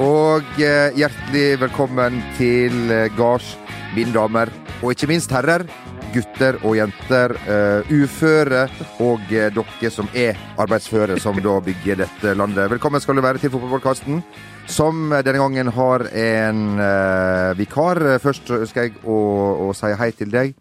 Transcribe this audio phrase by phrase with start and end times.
[0.00, 3.54] og eh, hjertelig velkommen til eh, gards,
[3.94, 4.50] mine damer,
[4.82, 5.64] og ikke minst herrer.
[6.14, 8.68] Gutter og jenter, eh, uføre
[9.02, 12.70] og dere som er arbeidsføre, som da bygger dette landet.
[12.70, 14.22] Velkommen skal du være til fotballpodkasten,
[14.70, 16.62] som denne gangen har en
[17.58, 18.02] vikar.
[18.22, 19.18] Først ønsker jeg å,
[19.66, 20.54] å si hei til deg,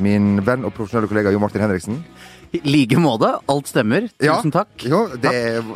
[0.00, 2.00] min venn og profesjonelle kollega Jo Martin Henriksen.
[2.54, 3.32] I like måte.
[3.50, 4.06] Alt stemmer.
[4.22, 4.36] Ja.
[4.38, 4.68] Tusen takk.
[4.86, 5.32] Jo, det,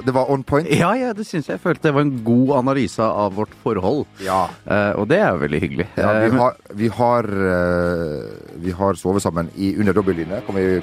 [0.07, 0.69] det var on point.
[0.71, 1.57] Ja, ja, det syns jeg.
[1.59, 4.05] Jeg følte det var en god analyse av vårt forhold.
[4.23, 4.45] Ja.
[4.63, 5.89] Uh, og det er jo veldig hyggelig.
[5.99, 10.41] Ja, Eh, vi men- har, vi har, uh, vi har sovet sammen i under dobbeltlinje,
[10.47, 10.79] kom vi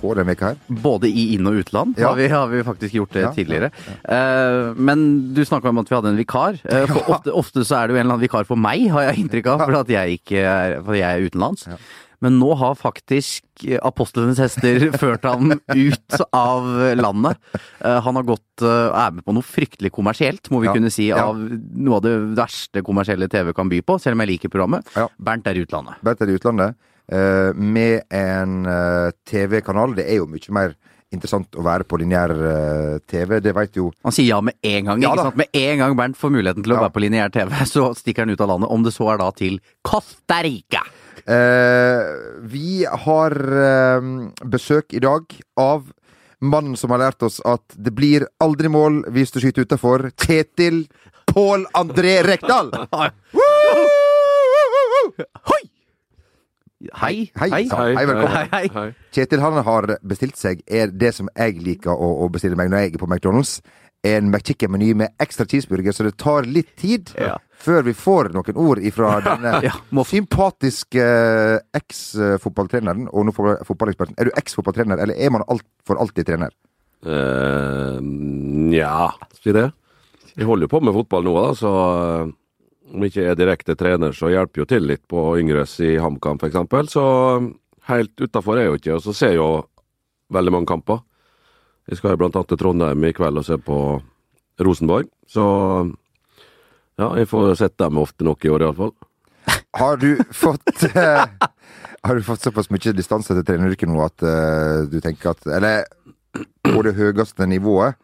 [0.00, 0.60] på denne veka her.
[0.68, 2.08] Både i inn- og utland Ja.
[2.10, 3.70] har, vi, har vi faktisk gjort det tidligere.
[4.04, 6.60] Uh, men du snakka om at vi hadde en vikar.
[6.64, 9.08] Eh, for ofte, ofte så er det jo en eller annen vikar for meg, har
[9.10, 11.66] jeg inntrykk av, fordi jeg ikke er, fordi jeg er utenlands.
[12.20, 16.66] Men nå har faktisk eh, apostlenes hester ført ham ut av
[17.00, 17.38] landet.
[17.80, 20.74] Eh, Han har gått eh, er med på noe fryktelig kommersielt, må vi Ja.
[20.76, 24.34] kunne si, av noe av det verste kommersielle TV kan by på, selv om jeg
[24.34, 24.84] liker programmet.
[24.96, 25.08] Ja.
[25.18, 25.96] Bernt er i utlandet.
[26.04, 26.76] Bernt er i utlandet.
[27.56, 28.52] med en
[29.26, 29.96] TV-kanal.
[29.96, 30.76] Det er jo mye mer
[31.10, 32.30] interessant å være på lineær
[33.10, 33.40] TV.
[33.42, 35.02] Det vet jo Han sier ja med en gang.
[35.02, 35.30] Ja?
[35.34, 36.84] Med en gang Bernt får muligheten til å Ja.
[36.86, 38.70] være på lineær TV, så stikker han ut av landet.
[38.70, 40.84] Om det så er da til Costa Rica.
[41.26, 42.00] Eh,
[42.50, 44.00] vi har eh,
[44.44, 45.26] besøk i dag
[45.60, 45.90] av
[46.40, 50.10] mannen som har lært oss at det blir aldri mål hvis du skyter utafor.
[50.16, 50.86] Kjetil
[51.30, 52.72] Pål André Rekdal!
[55.50, 55.62] Hoi!
[56.96, 57.28] Hei.
[57.36, 57.66] Hei, Hei.
[57.68, 58.48] Hei, velkommen.
[58.54, 58.86] Hei.
[59.12, 62.86] Kjetil han har bestilt seg er det som jeg liker å, å bestille meg når
[62.86, 63.58] jeg er på McDonald's.
[64.02, 67.34] En McChicken-meny med ekstra cheeseburger, så det tar litt tid Ja.
[67.52, 69.74] før vi får noen ord ifra denne Ja,
[70.08, 74.16] sympatiske eh, eks-fotballtreneren og nå fotballeksperten.
[74.16, 76.54] Er du eks-fotballtrener, eller er man alt, for alltid trener?
[78.00, 79.68] Nja, uh, si det.
[80.36, 81.70] Jeg holder jo på med fotball nå, da, så
[82.90, 86.40] om jeg ikke er direkte trener, så hjelper jo til litt på yngres i HamKam
[86.40, 86.56] f.eks.
[86.94, 87.04] Så
[87.36, 87.50] eh,
[87.90, 89.50] helt utafor er jeg jo ikke, og så ser jeg jo
[90.34, 91.02] veldig mange kamper.
[91.90, 93.76] Jeg skal jo blant annet til Trondheim i kveld og se på
[94.62, 95.44] Rosenborg, så
[97.00, 98.92] ja, jeg får sett dem ofte nok i år iallfall.
[99.74, 101.24] Har du fått eh,
[102.02, 105.84] Har du fått såpass mye distanse til treneryrket nå at eh, du tenker at Eller
[106.66, 107.98] på det høyeste nivået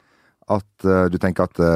[0.51, 1.73] at eh, du tenker at det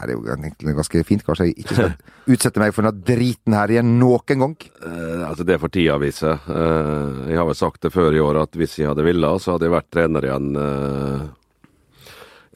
[0.00, 1.92] her er jo egentlig ganske fint, kanskje jeg ikke skal
[2.34, 4.56] utsette meg for denne driten her igjen noen gang.
[4.80, 6.32] Eh, altså Det får tida vise.
[6.32, 9.54] Eh, jeg har vel sagt det før i år at hvis jeg hadde villet, så
[9.54, 11.28] hadde jeg vært trener igjen eh,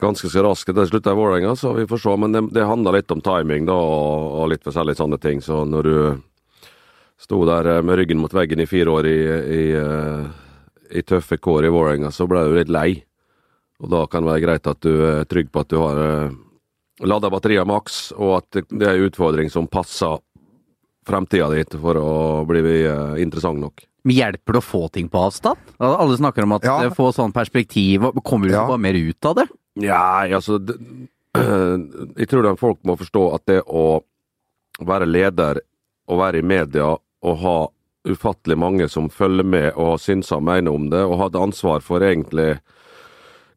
[0.01, 2.15] ganske så raskt etter slutta i Vålerenga, så vi får se.
[2.19, 5.43] Men det, det handler litt om timing da, og, og litt forskjellige sånne ting.
[5.43, 5.97] Så når du
[7.21, 9.19] sto der eh, med ryggen mot veggen i fire år i,
[9.59, 10.25] i, eh,
[10.99, 12.89] i tøffe kår i Vålerenga, så ble du litt lei.
[13.83, 16.35] Og da kan det være greit at du er trygg på at du har uh,
[17.03, 20.19] lada batterier maks, og at det, er en utfordring som passer
[21.05, 22.13] fremtida di for å
[22.47, 23.83] bli eh, interessant nok.
[24.05, 25.57] Men hjelper det å få ting på avstand?
[25.81, 26.77] Alle snakker om at Ja.
[26.93, 28.67] få sånn perspektiv, kommer du Ja.
[28.67, 29.47] bare mer ut av det?
[29.75, 30.77] Ja, altså det,
[32.15, 34.01] Jeg tror folk må forstå at det å
[34.79, 35.59] være leder
[36.07, 37.67] og være i media og ha
[38.07, 41.99] ufattelig mange som følger med og synser og mener om det, og hadde ansvar for
[42.05, 42.59] egentlig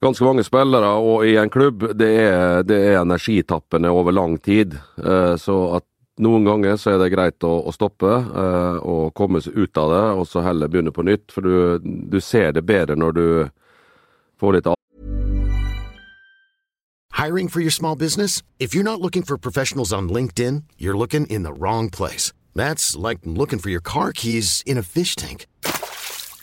[0.00, 4.78] ganske mange spillere og i en klubb, det er, det er energitappende over lang tid.
[5.02, 5.86] Eh, Så at
[6.18, 9.92] noen ganger så er det greit å, å stoppe eh, og komme seg ut av
[9.94, 11.30] det, og så heller begynne på nytt.
[11.34, 13.28] For du, du ser det bedre når du
[14.40, 14.74] får litt
[17.18, 18.42] Hiring for your small business?
[18.60, 22.32] If you're not looking for professionals on LinkedIn, you're looking in the wrong place.
[22.54, 25.46] That's like looking for your car keys in a fish tank.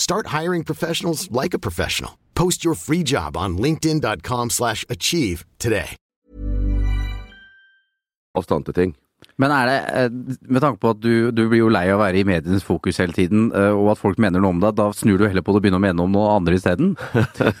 [0.00, 2.12] Start hiring professionals like a professional.
[2.34, 5.96] Post your free job on linkedin.com/achieve slash achieve today.
[8.34, 8.94] avstand til ting.
[9.36, 10.08] Men er det, eh,
[10.48, 13.00] med tanke på at du, du blir jo lei av å være i medienes fokus
[13.02, 15.52] hele tiden, eh, og at folk mener noe om deg, da snur du heller på
[15.52, 16.96] det og begynner å mene om noe andre isteden?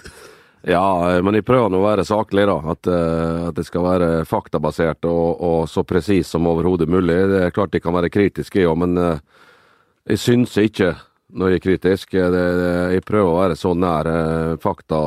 [0.60, 2.58] Ja, eh, men jeg prøver nå å være saklig, da.
[2.74, 2.88] At,
[3.48, 7.16] at det skal være faktabasert og, og så presis som overhodet mulig.
[7.30, 10.90] Det er klart de kan være kritiske, jo, men jeg syns ikke
[11.32, 12.16] når jeg er kritisk.
[12.16, 12.46] Det, det,
[12.96, 15.00] jeg prøver å være så nær eh, fakta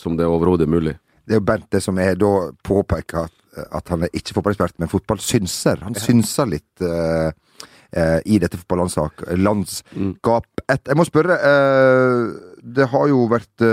[0.00, 0.96] som det er overhodet mulig.
[1.22, 2.32] Det er jo Bente det som er da
[2.66, 3.34] påpeker at,
[3.78, 5.84] at han er ikke fotballekspert, men fotballsynser.
[5.86, 10.64] Han synser litt uh, uh, i dette fotballandskap.
[10.66, 13.64] Et, jeg må spørre, uh, det har jo vært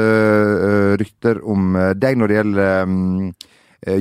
[1.00, 3.34] rykter om deg når det gjelder um,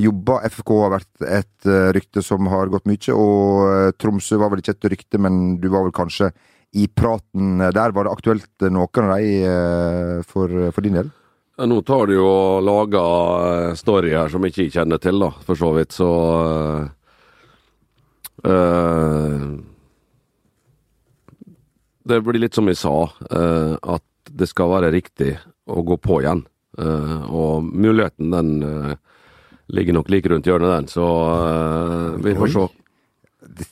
[0.05, 0.39] jobba.
[0.49, 4.89] FFK har vært et rykte som har gått mye, og Tromsø var vel ikke et
[4.95, 6.31] rykte, men du var vel kanskje
[6.71, 7.91] i praten der.
[7.91, 11.09] Var det aktuelt noen av de eh, for, for din del?
[11.59, 15.33] Nå tar du jo og lager eh, story her som ikke jeg kjenner til, da,
[15.43, 16.07] for så vidt, så
[16.39, 16.85] uh,
[18.47, 19.43] uh,
[22.09, 25.33] Det blir litt som jeg sa, uh, at det skal være riktig
[25.67, 26.45] å gå på igjen.
[26.79, 28.93] Og muligheten, den
[29.73, 31.07] ligger nok like rundt hjørnet, den, så
[32.23, 32.65] vi får se.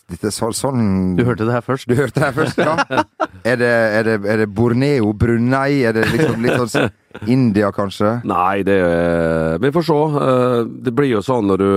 [0.07, 1.87] Dette så, sånn Du hørte det her først.
[1.89, 2.75] Du hørte det her først, ja?
[3.51, 5.83] er, det, er, det, er det Borneo, Brunei?
[5.87, 6.91] Er det liksom litt sånn
[7.27, 8.17] India, kanskje?
[8.27, 10.01] Nei, det er Vi får se.
[10.23, 11.71] Eh, Det blir jo sånn når du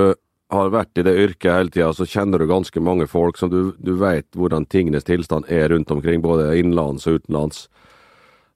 [0.51, 3.71] har vært i det yrket hele tida, så kjenner du ganske mange folk som du,
[3.79, 7.69] du vet hvordan tingenes tilstand er rundt omkring, både innenlands og utenlands.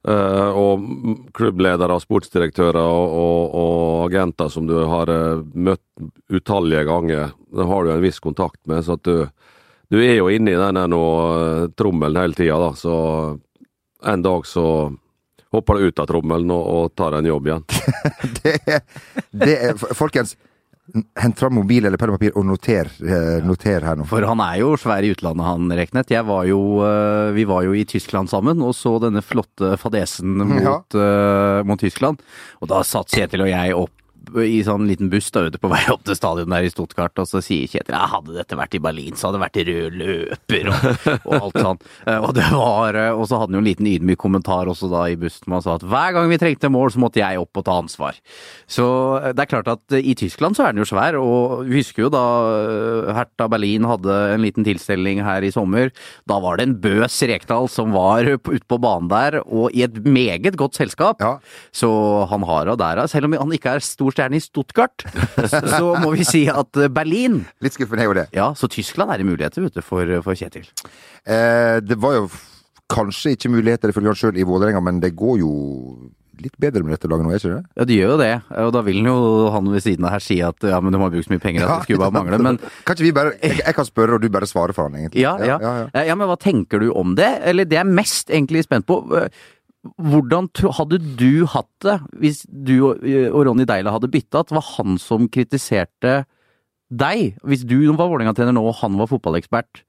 [0.04, 0.82] Eh, og
[1.32, 5.80] klubbledere, sportsdirektører og, og, agenter som du har eh, møtt
[6.28, 7.30] utallige ganger.
[7.54, 9.22] Det har du en viss kontakt med, så at du,
[9.88, 11.00] du er jo inne i den der nå,
[11.38, 12.74] eh, trommelen hele tida, da.
[12.76, 12.92] Så
[14.04, 14.66] en dag så
[15.54, 17.64] hopper du ut av trommelen og, og tar en jobb igjen.
[18.44, 18.84] Det, er-
[19.32, 20.34] det er Folkens,
[20.92, 24.06] hent fram mobil eller penn og papir og noter, eh, noter her nå.
[24.08, 26.12] For han er jo svær i utlandet, han Reknet.
[26.12, 30.44] Jeg var jo, eh, vi var jo i Tyskland sammen og så denne flotte fadesen
[30.44, 32.20] mot, eh, mot Tyskland.
[32.60, 34.03] Og da satt Kjetil og jeg opp
[34.44, 37.28] i sånn liten buss da ute på vei opp til stadion der i Stuttgart, og
[37.30, 39.98] så sier Kjetil ja, hadde dette vært i Berlin, så hadde det vært i rød
[40.00, 40.86] løper og,
[41.24, 41.82] og alt sånn.
[42.04, 44.88] Eh, Og det var, eh, og så hadde han jo en liten ydmyk kommentar også
[44.92, 47.38] da i bussen, hvor han sa at hver gang vi trengte mål, så måtte jeg
[47.40, 48.18] opp og ta ansvar.
[48.68, 48.86] Så
[49.20, 52.04] eh, det er klart at i Tyskland så er den jo svær, og vi husker
[52.06, 52.24] jo da
[53.16, 55.92] Hertha Berlin hadde en liten tilstelning her i sommer.
[56.28, 59.96] Da var det en Bøs Rekdal som var ute på banen der, og i et
[60.04, 61.22] meget godt selskap.
[61.24, 61.36] Ja.
[61.74, 61.88] Så
[62.30, 65.04] han har og der, selv om han ikke er stor stjerne i Stuttgart,
[65.50, 68.26] så må vi si at eh, Berlin Litt skuffende er jo det.
[68.36, 70.66] Ja, så Tyskland er det muligheter vet du, for, for Kjetil.
[71.26, 72.28] Eh, det var jo
[72.94, 75.50] kanskje ikke muligheter ifølge han sjøl i Vålerenga, men det går jo
[76.42, 77.74] litt bedre med dette laget nå, er ikke det?
[77.78, 78.30] Ja, de gjør jo det,
[78.64, 79.16] og da vil jo
[79.54, 81.64] han ved siden av her si at ja, men de har brukt så mye penger
[81.64, 82.40] at det skulle bare mangle.
[82.42, 84.98] Men Kan ikke vi bare Jeg, jeg kan spørre, og du bare svarer for han,
[84.98, 85.22] egentlig.
[85.22, 85.58] ja, ja.
[85.62, 86.04] ja, ja.
[86.10, 87.30] Ja, men hva tenker du om det?
[87.46, 88.98] Eller det jeg er mest egentlig spent på.
[90.00, 90.48] Hvordan
[90.78, 94.40] hadde du hatt det hvis du og Ronny Deila hadde bytta?
[94.40, 96.24] At det var han som kritiserte
[96.94, 97.34] deg?
[97.44, 99.82] Hvis du var Vålerenga-trener nå og han var fotballekspert,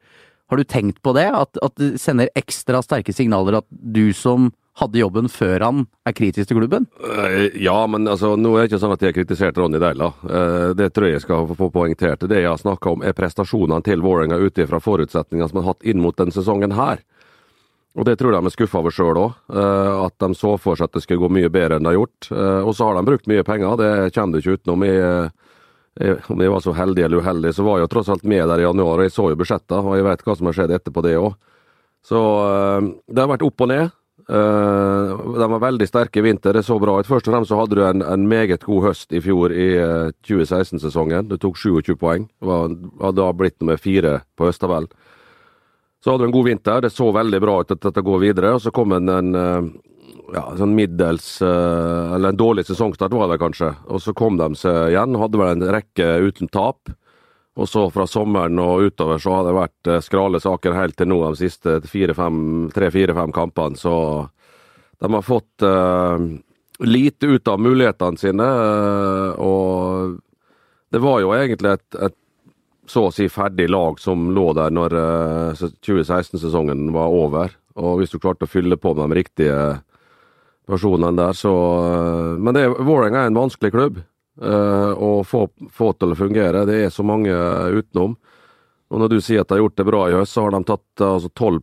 [0.51, 1.25] har du tenkt på det?
[1.33, 6.13] At, at det sender ekstra sterke signaler at du som hadde jobben før han, er
[6.13, 6.85] kritisk til klubben?
[6.99, 10.11] Eh, Ja, men altså, nå er det ikke sånn at jeg har kritisert Ronny Deila.
[10.27, 12.27] Eh, Det tror jeg jeg skal få poengtert.
[12.27, 15.73] Det jeg har snakka om, er prestasjonene til Vålerenga ut ifra forutsetningene som de har
[15.73, 16.99] hatt inn mot denne sesongen her.
[17.95, 19.35] Og det tror jeg de er skuffa over sjøl òg.
[19.55, 22.27] At de så for seg at det skulle gå mye bedre enn det har gjort.
[22.31, 24.83] Eh, Og så har de brukt mye penger, det kommer du ikke utenom.
[24.83, 25.29] Jeg,
[26.03, 28.43] jeg, om jeg var så heldig eller uheldig, så var jeg jo tross alt med
[28.51, 30.75] der i januar, og jeg så jo budsjettene, og jeg vet hva som har skjedd
[30.75, 31.37] etterpå det òg.
[32.05, 33.95] Så eh, det har vært opp og ned.
[34.25, 37.07] Eh, de var veldig sterke i vinter, det så bra ut.
[37.07, 40.11] Først og fremst så hadde du en, en meget god høst i fjor i eh,
[40.27, 41.29] 2016-sesongen.
[41.31, 42.27] Du tok 27 poeng.
[42.43, 44.91] og da blitt nummer fire på høsttabellen.
[46.05, 48.51] Så hadde vi en god vinter, det så veldig bra ut at dette går videre.
[48.53, 49.69] Og så kom en, en eh,
[50.35, 53.71] ja, sånn middels eh, Eller en dårlig sesongstart, var det kanskje.
[53.89, 56.93] Og så kom de seg igjen, hadde vel en rekke uten tap.
[57.57, 61.09] Og så fra sommeren og utover så har det vært eh, skrale saker helt til
[61.09, 63.81] nå de siste tre-fire-fem kampene.
[63.81, 63.95] Så
[65.01, 66.21] de har fått uh,
[66.85, 68.51] lite ut av mulighetene sine.
[69.41, 70.19] Og
[70.93, 72.19] det var jo egentlig et, et,
[72.87, 77.55] så å si ferdig lag som lå der når uh, 2016-sesongen var over.
[77.81, 79.59] Og hvis du klarte å fylle på med de riktige
[80.65, 81.53] personene der, så
[82.39, 84.03] Men det, Vålerenga er en vanskelig klubb
[84.41, 86.65] å eh, få, få, til å fungere.
[86.67, 87.33] Det er så mange
[87.71, 88.15] utenom.
[88.91, 90.63] Og når du sier at de har gjort det bra i høst, så har de
[90.67, 91.61] tatt altså, 12,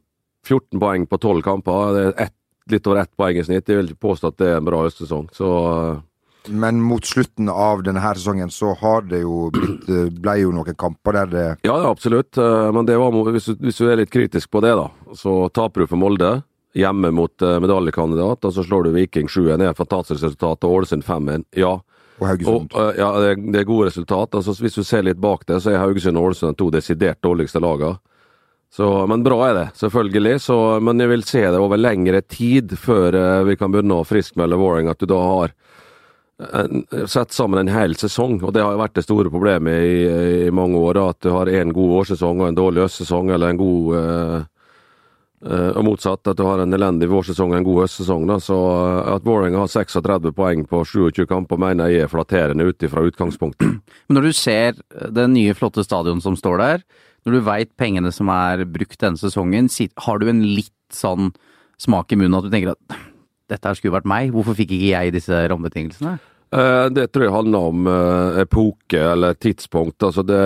[0.48, 1.92] 14 poeng på 12 kamper.
[1.94, 2.38] Det er ett,
[2.72, 3.68] litt over ett poeng i snitt.
[3.68, 5.28] Jeg vil ikke påstå at det er en bra høstsesong.
[5.36, 6.00] Så eh,
[6.48, 10.54] men mot slutten av denne her sesongen så har det jo blitt, eh, ble jo
[10.54, 12.36] noen kamper der det Ja, absolutt.
[12.36, 15.84] Men det var, hvis, du, hvis du er litt kritisk på det, da, så taper
[15.84, 16.40] du for Molde.
[16.72, 19.58] Hjemme mot medaljekandidat, og så slår du Viking 7-1.
[19.60, 20.64] Det er et fantastisk resultat.
[20.64, 21.44] Og Ålesund 5-1.
[21.60, 21.74] Ja,
[22.22, 22.72] og Haugesund.
[22.72, 24.38] Og, ja, det, det, er gode resultat.
[24.38, 27.22] Altså, hvis du ser litt bak det, så er Haugesund og Ålesund de to desidert
[27.24, 27.98] dårligste lagene.
[28.72, 30.38] Så, men bra er det, selvfølgelig.
[30.40, 34.56] Så, men jeg vil se det over lengre tid før vi kan begynne å friskmelde
[34.56, 35.52] Warring, At du da har
[36.52, 38.38] en, sett sammen en hel sesong.
[38.42, 39.98] Og det har vært det store problemet i,
[40.48, 41.00] i mange år.
[41.10, 44.40] At du har en god årssesong og en dårlig høstsesong, eller en god uh,
[45.42, 48.28] Uh, og motsatt, at du har en elendig vårsesong og en god høstsesong.
[48.30, 48.36] Da.
[48.38, 52.86] Så uh, at Vålerenga har 36 poeng på 27 kamper, mener jeg er flatterende ut
[52.92, 53.80] fra utgangspunktet.
[54.06, 56.84] Men når du ser det nye, flotte stadion som står der,
[57.26, 59.66] når du veit pengene som er brukt denne sesongen,
[60.06, 61.32] har du en litt sånn
[61.82, 63.00] smak i munnen at du tenker at
[63.50, 66.20] dette skulle vært meg, hvorfor fikk ikke jeg disse rammebetingelsene?
[66.52, 67.86] Uh, det tror jeg handler om
[68.42, 70.02] epoke eller tidspunkt.
[70.04, 70.42] Altså det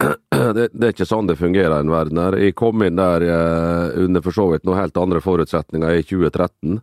[0.54, 2.36] det, det, er ikke sånn det fungerer i en verden her.
[2.40, 6.80] Jeg kom inn der eh, under for så vidt noen helt andre forutsetninger i 2013.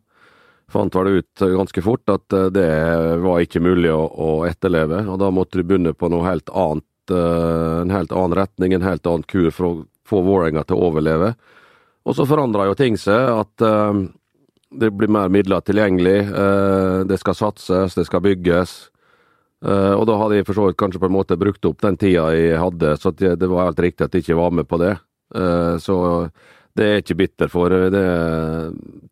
[0.72, 2.70] Fant vel ut ganske fort at eh, det
[3.24, 7.14] var ikke mulig å, å, etterleve, og da måtte du begynne på noe helt annet,
[7.14, 9.76] eh, en helt annen retning, en helt annen kur for å
[10.08, 11.34] få Vålerenga til å overleve.
[12.08, 14.04] Og så forandra jo ting seg, at eh,
[14.70, 18.78] det blir mer midler tilgjengelig, eh, det skal satses, det skal bygges.
[19.66, 21.96] Uh, og da hadde jeg for så vidt kanskje på en måte brukt opp den
[21.98, 24.92] tida jeg hadde, så det, var helt riktig at jeg ikke var med på det.
[25.34, 25.96] Uh, så
[26.78, 27.74] det er jeg ikke bitter for.
[27.74, 28.04] Det,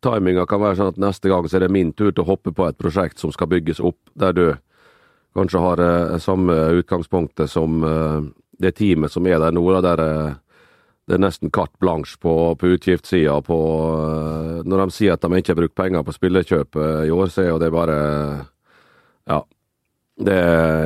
[0.06, 2.54] timinga kan være sånn at neste gang så er det min tur til å hoppe
[2.54, 4.44] på et prosjekt som skal bygges opp, der du
[5.34, 5.82] kanskje har
[6.22, 7.82] samme utgangspunktet som
[8.62, 10.04] det teamet som er der nå, der
[11.06, 13.36] det er nesten carte blanche på, på utgiftssida.
[14.66, 17.52] Når de sier at de ikke har brukt penger på spillekjøp i år, så er
[17.52, 17.98] jo det bare
[19.26, 19.44] Ja
[20.16, 20.36] det,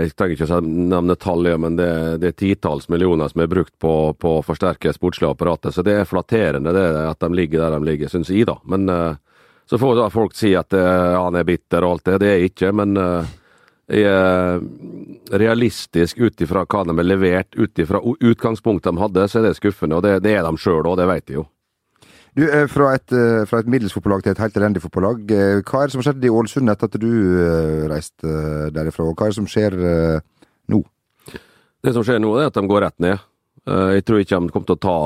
[0.03, 1.91] jeg trenger ikke å nevne tallet, men det,
[2.23, 5.75] det, er titalls millioner som er brukt på, på å forsterke sportslige apparatet.
[5.75, 8.59] Så det er flatterende det at de ligger der de ligger, syns jeg, da.
[8.67, 9.15] Men uh,
[9.71, 12.19] så får da folk si at uh, han er bitter og alt det.
[12.23, 12.73] Det er jeg ikke.
[12.75, 12.99] Men
[13.91, 14.61] er
[15.41, 19.57] realistisk ut ifra hva de har levert, ut ifra utgangspunktet de hadde, så er det
[19.59, 19.99] skuffende.
[19.99, 21.47] Og det, det er de sjøl òg, det vet de jo.
[22.39, 25.25] Du, eh, fra et, eh, fra et middels fotballag til et helt elendig fotballag.
[25.35, 27.11] Eh, hva er det som skjedde i Ålesund etter at du
[27.91, 28.35] reiste
[28.75, 29.77] derifra, og hva er det som skjer
[30.71, 30.85] nå?
[31.83, 33.27] Det som skjer nå, er at de går rett ned.
[33.71, 34.97] Jeg tror ikke de kommer til å ta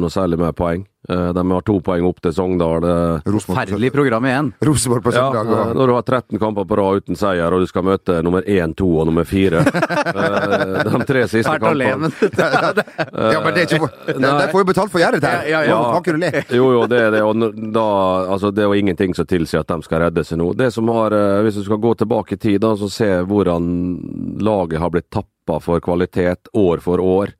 [0.00, 0.84] noe særlig mer poeng.
[1.08, 2.82] Eh, de har to poeng opp til Sogndal.
[3.22, 4.48] Forferdelig program igjen.
[4.66, 5.46] Rosenborg på søndag.
[5.46, 8.42] Ja, når du har 13 kamper på rad uten seier, og du skal møte nummer
[8.42, 12.10] 1, 2 og nummer 4 eh, De tre siste kampene
[13.34, 15.46] Ja, men det er ikke De får jo betalt for å gjøre dette her!
[15.52, 16.42] Ja, ja, ja.
[16.56, 17.22] Jo, jo, det er det.
[17.26, 17.86] Og da,
[18.34, 20.50] altså, det er jo ingenting som tilsier at de skal redde seg nå.
[20.58, 23.70] Det som har, eh, Hvis du skal gå tilbake i tid, og så se hvordan
[24.42, 27.36] laget har blitt tappa for kvalitet år for år,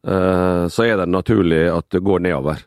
[0.00, 2.62] så er det naturlig at det går nedover.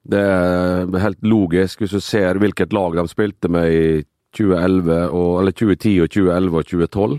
[0.00, 3.82] Det er helt logisk hvis du ser hvilket lag de spilte med i
[4.36, 7.18] 2011 og, eller 2010 og 2011 og 2012.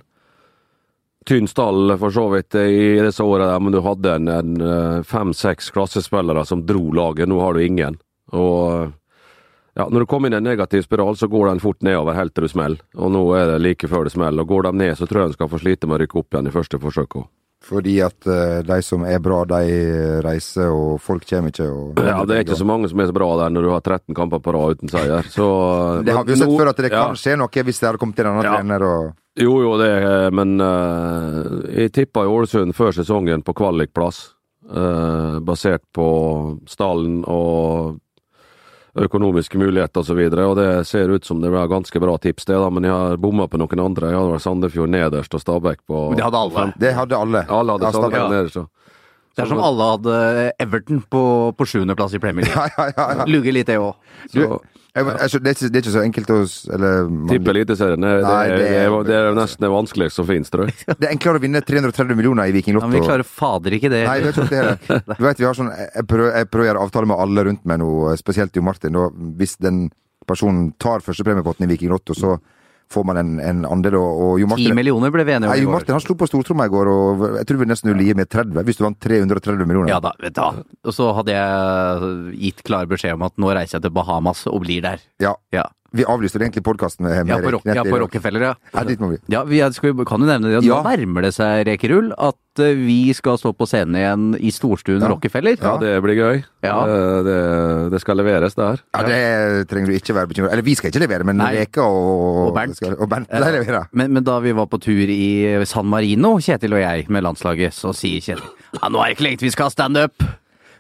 [1.30, 5.70] Tynn stall for så vidt i disse årene, men du hadde en, en eh, fem-seks
[5.76, 7.30] klassespillere som dro laget.
[7.30, 8.00] Nå har du ingen.
[8.34, 8.90] Og
[9.78, 12.34] ja, Når du kommer inn i en negativ spiral, så går den fort nedover helt
[12.36, 12.82] til du smeller.
[12.98, 14.42] Og nå er det like før det smeller.
[14.42, 16.34] Og går de ned, så tror jeg de skal få slite med å rykke opp
[16.34, 17.30] igjen i første forsøk òg.
[17.62, 19.62] Fordi at uh, de som er bra, de
[20.26, 21.68] reiser, og folk kommer ikke.
[21.70, 23.84] Og, ja, det er ikke så mange som er så bra der når du har
[23.86, 25.30] 13 kamper på rad uten seier.
[25.30, 25.48] Så,
[26.06, 28.22] det har vi jo sett før, at det kan skje noe hvis det hadde kommet
[28.22, 28.58] inn en annen ja.
[28.58, 28.88] trener.
[28.90, 29.18] og...
[29.40, 29.92] Jo, jo, det,
[30.36, 34.24] men uh, jeg tippa i Ålesund før sesongen på kvalikplass.
[34.72, 36.08] Uh, basert på
[36.70, 38.00] stallen og
[38.96, 40.18] økonomiske muligheter osv.
[40.20, 42.84] Og, så og det ser ut som det var ganske bra tips, det, da, men
[42.84, 44.12] jeg har bomma på noen andre.
[44.12, 46.74] Jeg hadde vel Sandefjord nederst og Stabæk på Men det hadde alle.
[46.78, 47.46] Det hadde alle.
[47.50, 48.54] Alle hadde Ja, nederst.
[48.54, 48.68] så-
[49.36, 52.70] Det er som alle hadde Everton på, på sjuendeplass i Premier League.
[52.78, 53.26] Ja, ja, ja, ja.
[53.26, 53.96] Lugger litt, det òg.
[54.92, 56.38] Jeg, altså, det, er ikke, det er ikke så enkelt å
[56.76, 59.70] eller, man, Tippe Eliteserien, det, det, Nei, det det, er- er- det er nesten det
[59.72, 60.76] vanskeligste som finnes, tror jeg.
[61.00, 62.90] Det er enklere å vinne 330 millioner i Viking Lotto.
[62.92, 64.02] Men vi klarer fader ikke det.
[64.10, 64.66] Nei, vet du, det.
[65.22, 67.64] Du vet, vi har sånn, jeg prøver, jeg prøver å gjøre avtale med alle rundt
[67.72, 69.00] meg nå, spesielt Jo Martin.
[69.00, 69.08] Da,
[69.40, 69.86] hvis den
[70.28, 72.36] personen tar førstepremiepotten i Viking Lotto, så
[72.92, 73.98] får man en, en andel.
[74.00, 75.78] Og, og Jo Martin, 10 millioner ble vi enige om i i Jo går.
[75.80, 78.32] Martin han slo på stortromma i går, og jeg tror vi nesten ville gi med
[78.32, 79.94] 30 hvis du vant 330 millioner.
[79.94, 80.50] Ja da, vet hva.
[80.62, 82.16] Og så hadde jeg
[82.48, 85.04] gitt klar beskjed om at nå reiser jeg til Bahamas og blir der.
[85.24, 85.36] Ja.
[85.56, 88.52] Ja, Vi avlyste egentlig podkasten med, med ja, på, Rock, ja på Rockefeller, ja.
[88.72, 89.18] Ja, dit må vi.
[89.34, 90.62] Ja, vi skal, kan jo nevne det.
[90.64, 90.78] Ja.
[90.80, 95.04] Nå nærmer det seg, Rekerull, at eh, vi skal stå på scenen igjen i storstuen
[95.04, 95.10] Ja.
[95.12, 95.60] Rockefeller.
[95.60, 96.40] Ja, det blir gøy.
[96.64, 96.78] Ja.
[96.88, 97.38] Det, det,
[97.92, 98.86] det skal leveres, det her.
[98.96, 101.52] Ja, Det trenger du ikke være bekymra Eller vi skal ikke levere, men Nei.
[101.60, 102.80] Reka og, Og Bernt.
[102.80, 103.44] Skal, og Bernt ja.
[103.44, 103.92] leverer.
[103.92, 107.76] Men, men da vi var på tur i San Marino, Kjetil og jeg, med landslaget,
[107.76, 110.24] så sier Kjetil ja, nå er det ikke lenge til vi skal ha standup.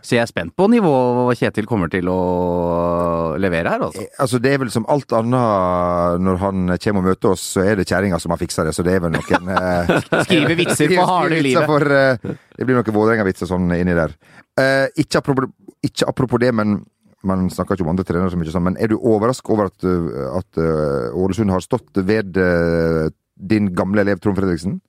[0.01, 4.05] Så jeg er spent på nivået Kjetil kommer til å levere her, altså.
[4.21, 7.79] Altså, det er vel som alt annet når han kommer og møter oss, så er
[7.79, 9.91] det kjerringa som har fiksa det, så det er vel noen eh,
[10.25, 11.69] Skriver vitser på harde livet.
[11.69, 14.15] For, eh, det blir noen Vålerenga-vitser sånn inni der.
[14.59, 15.53] Eh, ikke, apropos,
[15.85, 16.81] ikke apropos det, men
[17.27, 19.85] man snakker ikke om andre trenere så mye sånn, men er du overrasket over at,
[19.85, 24.79] uh, at uh, Ålesund har stått ved uh, din gamle elev Trond Fredriksen?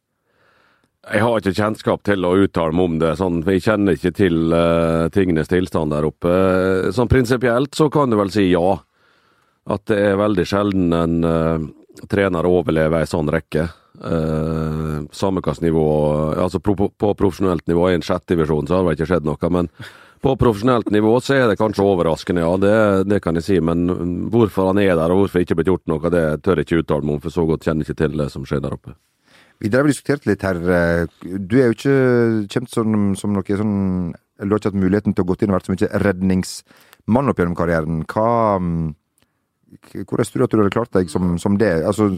[1.02, 4.54] Jeg har ikke kjennskap til å uttale meg om det, sånn, jeg kjenner ikke til
[4.54, 6.35] uh, tingenes tilstand der oppe.
[6.94, 8.76] Sånn prinsipielt så kan du vel si ja.
[9.66, 11.64] At det er veldig sjelden en uh,
[12.11, 13.66] trener overlever ei sånn rekke.
[13.99, 15.82] Uh, samme hvilket nivå
[16.40, 19.52] Altså på, på profesjonelt nivå, i en sjettedivisjon, så har det ikke skjedd noe.
[19.59, 19.75] Men
[20.23, 22.56] på profesjonelt nivå så er det kanskje overraskende, ja.
[22.62, 22.76] Det,
[23.11, 23.59] det kan jeg si.
[23.59, 26.71] Men mm, hvorfor han er der, og hvorfor ikke blitt gjort noe, det tør jeg
[26.71, 28.78] ikke uttale meg om, for så godt kjenner jeg ikke til det som skjer der
[28.78, 28.94] oppe.
[29.62, 30.59] Vi drev og diskuterte litt her.
[30.59, 31.98] eh, Du er jo ikke
[32.51, 33.77] kjent som, som noe sånn
[34.42, 37.38] Du har ikke hatt muligheten til å gå inn og vært så mye redningsmann opp
[37.38, 38.01] gjennom karrieren.
[38.11, 38.88] Hva mm,
[40.03, 41.70] Hvordan tror du at du hadde klart deg som, som det?
[41.87, 42.11] Altså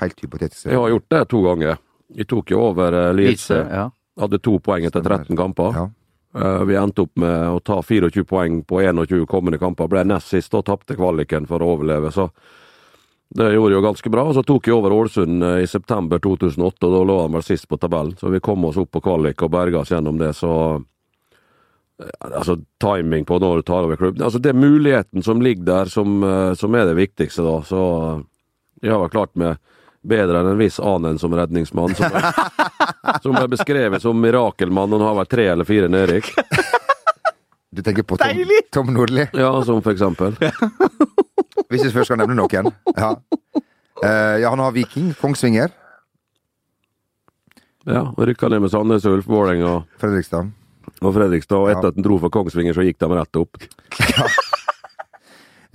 [0.00, 0.66] helt hypotetisk.
[0.66, 1.78] Jeg har gjort det to ganger.
[2.18, 3.86] Jeg tok jo over Lise, Ja.
[4.18, 5.76] Hadde to poeng etter 13 kamper.
[5.78, 5.86] Ja.
[6.34, 9.88] Eh, vi endte opp med å ta 24 poeng på 21 kommende kamper.
[9.88, 12.10] Ble nest sist og tapte kvaliken for å overleve.
[12.12, 12.26] Så
[13.30, 14.24] det gjorde jo ganske bra.
[14.24, 17.44] Og så tok jeg over Ålesund eh, i september 2008, og da lå han vel
[17.44, 18.16] sist på tabellen.
[18.16, 20.32] Så vi kom oss opp på kvalik og berga oss gjennom det.
[20.36, 20.52] Så
[22.00, 25.66] eh, altså timing på når du tar over klubben Altså Det er muligheten som ligger
[25.68, 27.60] der, som, eh, som er det viktigste, da.
[27.68, 27.82] Så
[28.80, 29.60] jeg har vel klart meg
[30.08, 31.94] bedre enn en viss annen som redningsmann.
[31.98, 32.16] Som,
[33.26, 36.32] som er beskrevet som mirakelmann, og han har vel tre eller fire nedrykk.
[37.76, 38.38] Du tenker på Tom,
[38.72, 39.26] Tom Nordli?
[39.36, 40.38] Ja, som for eksempel.
[41.68, 42.70] Hvis jeg først skal nevne noen.
[42.96, 43.10] Ja.
[44.02, 45.68] Eh, ja, han har Viking, Kongsvinger,
[47.88, 50.50] Ja, og Rykka ned med Sandnes Ulf, Vålerenga og Fredrikstad.
[51.00, 51.56] og Fredrikstad.
[51.56, 51.88] Og etter Ja.
[51.88, 53.56] at han dro for Kongsvinger, så gikk de rett opp.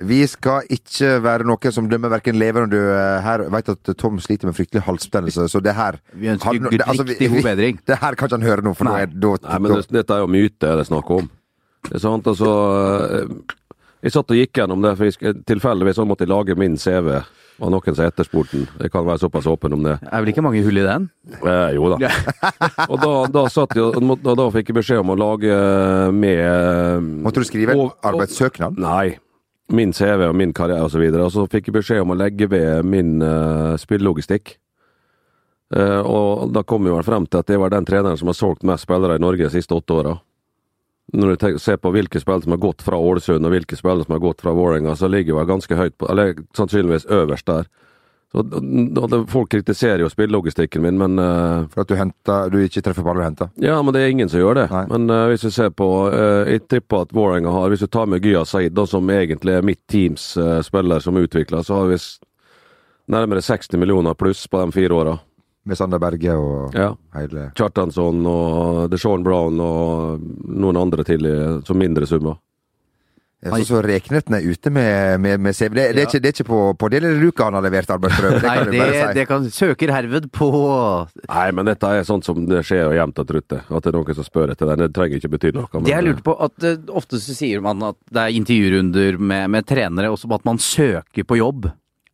[0.04, 3.44] Vi skal ikke være noen som dømmer verken levende du døde her.
[3.54, 6.82] Veit vet at Tom sliter med fryktelig halsbetennelse, så det her Vi ønsker Han- det-
[6.82, 7.86] altså, vi- riktig god.
[7.86, 8.96] Det her kan ikke han høre nå, for nå.
[8.98, 11.30] er da, Nei, men dette er jo myte det er snakk om.
[11.84, 12.50] Det er sant, altså
[13.22, 13.28] eh,
[14.04, 17.22] Jeg satt og gikk gjennom det, for jeg tilfeldigvis så måtte jeg lage min CV.
[17.62, 18.66] Var noen som etterspurte den.
[18.82, 19.94] Jeg kan være såpass åpen om det.
[20.02, 21.06] Det er vel ikke mange hull i den?
[21.38, 22.10] Eh, jo da.
[22.92, 25.60] og da, da satt jeg da, da fikk jeg beskjed om å lage
[26.18, 28.82] med Måtte du skrive og- og- arbeidssøknad?
[28.82, 29.20] Nei.
[29.72, 31.06] Min CV og min karriere osv.
[31.08, 34.58] Og, så og så fikk jeg beskjed om å legge ved min uh, spillelogistikk.
[35.74, 38.38] Uh, og da kom vi vel frem til at det var den treneren som har
[38.38, 40.18] solgt mest spillere i Norge de siste åtte åra.
[41.14, 44.16] Når du ser på hvilke spill som har gått fra Ålesund og hvilke spill som
[44.16, 47.70] har gått fra Vålerenga, så ligger jeg ganske høyt på, eller sannsynligvis øverst der.
[48.34, 53.06] Så, folk kritiserer jo spillelogistikken min, men uh, For at du, henter, du ikke treffer
[53.06, 53.52] baller du henter?
[53.62, 54.64] ja, men det er ingen som gjør det.
[54.72, 54.88] Nei.
[54.90, 58.10] Men uh, hvis du ser på uh, Jeg tipper at Vålerenga har Hvis du tar
[58.10, 60.32] med Gya Said, da, som egentlig er mitt teams
[60.66, 62.00] spiller som utvikler, så har vi
[63.14, 65.18] nærmere 60 millioner pluss på de fire åra.
[65.66, 66.90] Med Sander Berge og Ja.
[67.16, 70.20] hele Kjartansson og DeShaun Brown og
[70.60, 71.24] noen andre til
[71.64, 72.36] som mindre summer.
[73.44, 75.74] Så, så Rekneten er ute med, med, med CV.
[75.76, 78.38] Det, det, er ikke, det er ikke på, på Deleruka han har levert arbeidsprøve.
[78.40, 79.08] Det Nei, kan du det, si.
[79.18, 80.48] det kan søker herved på
[81.28, 83.58] Nei, men dette er sånt som det skjer og jevnt og trutt.
[83.60, 84.86] At det er noen som spør etter den.
[84.86, 85.68] Det trenger ikke bety noe.
[85.74, 89.20] men- Det jeg lurte på, at uh, ofte så sier man at det er intervjurunder
[89.20, 91.68] med, med trenere, også på at man søker på jobb.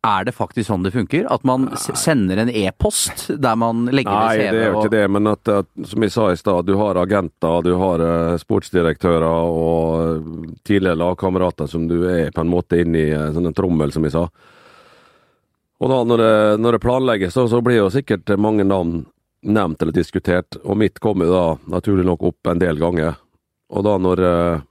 [0.06, 1.26] Er det faktisk sånn det funker?
[1.28, 4.44] At man sender en e-post der man legger Nei, CV?
[4.46, 6.96] det er jo ikke det, men at, at, som jeg sa i stad, du har
[6.96, 12.80] agenter, du har uh, sportsdirektører og eh, tidligere lagkamerater som du er på en måte
[12.80, 14.24] inne i uh, sånn en trommel, som jeg sa.
[15.80, 16.34] Og da når det,
[16.64, 19.02] når det planlegges, så, så blir jo sikkert mange navn
[19.42, 23.20] nevnt eller diskutert, og mitt kommer da naturlig nok opp en del ganger.
[23.70, 24.66] Og da når eh,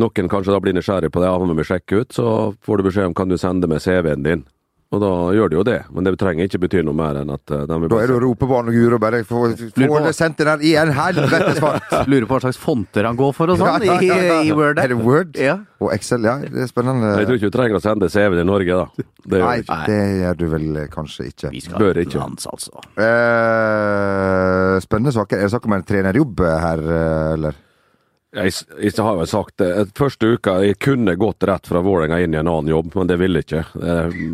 [0.00, 2.26] noen kanskje da blir nysgjerrig på det, ja, men vi sjekke ut, så
[2.64, 4.44] får du beskjed om kan du sende med CV-en din.
[4.92, 7.48] Og da gjør de jo det, men det trenger ikke bety noe mer enn at
[7.48, 10.42] de vil Da er det å rope på og Guro og bare få, det sendt
[10.44, 11.94] inn her i en helvetes fart!
[12.12, 14.36] Lurer på hva slags fonter han går for og sånn Ja, ja, ja, ja.
[14.42, 14.82] i, i Word.
[14.82, 15.40] Er det Word?
[15.40, 15.56] Ja.
[15.80, 16.36] Og Excel, ja.
[16.44, 17.14] Det er spennende.
[17.22, 19.08] Jeg tror ikke du trenger å sende CV-en i Norge, da.
[19.24, 19.80] Det gjør Nei, du ikke.
[19.88, 21.54] det gjør du vel eh, kanskje ikke.
[21.56, 22.20] Vi skal Bør ikke.
[22.20, 22.84] Lands, altså.
[23.08, 25.40] Eh, spennende saker.
[25.40, 27.62] Er det snakk om en trenerjobb her, eh, eller?
[28.32, 29.70] Jeg, jeg har vel sagt det.
[29.98, 33.18] Første uka jeg kunne gått rett fra Vålerenga inn i en annen jobb, men det
[33.20, 33.60] ville ikke.
[33.76, 34.28] Jeg,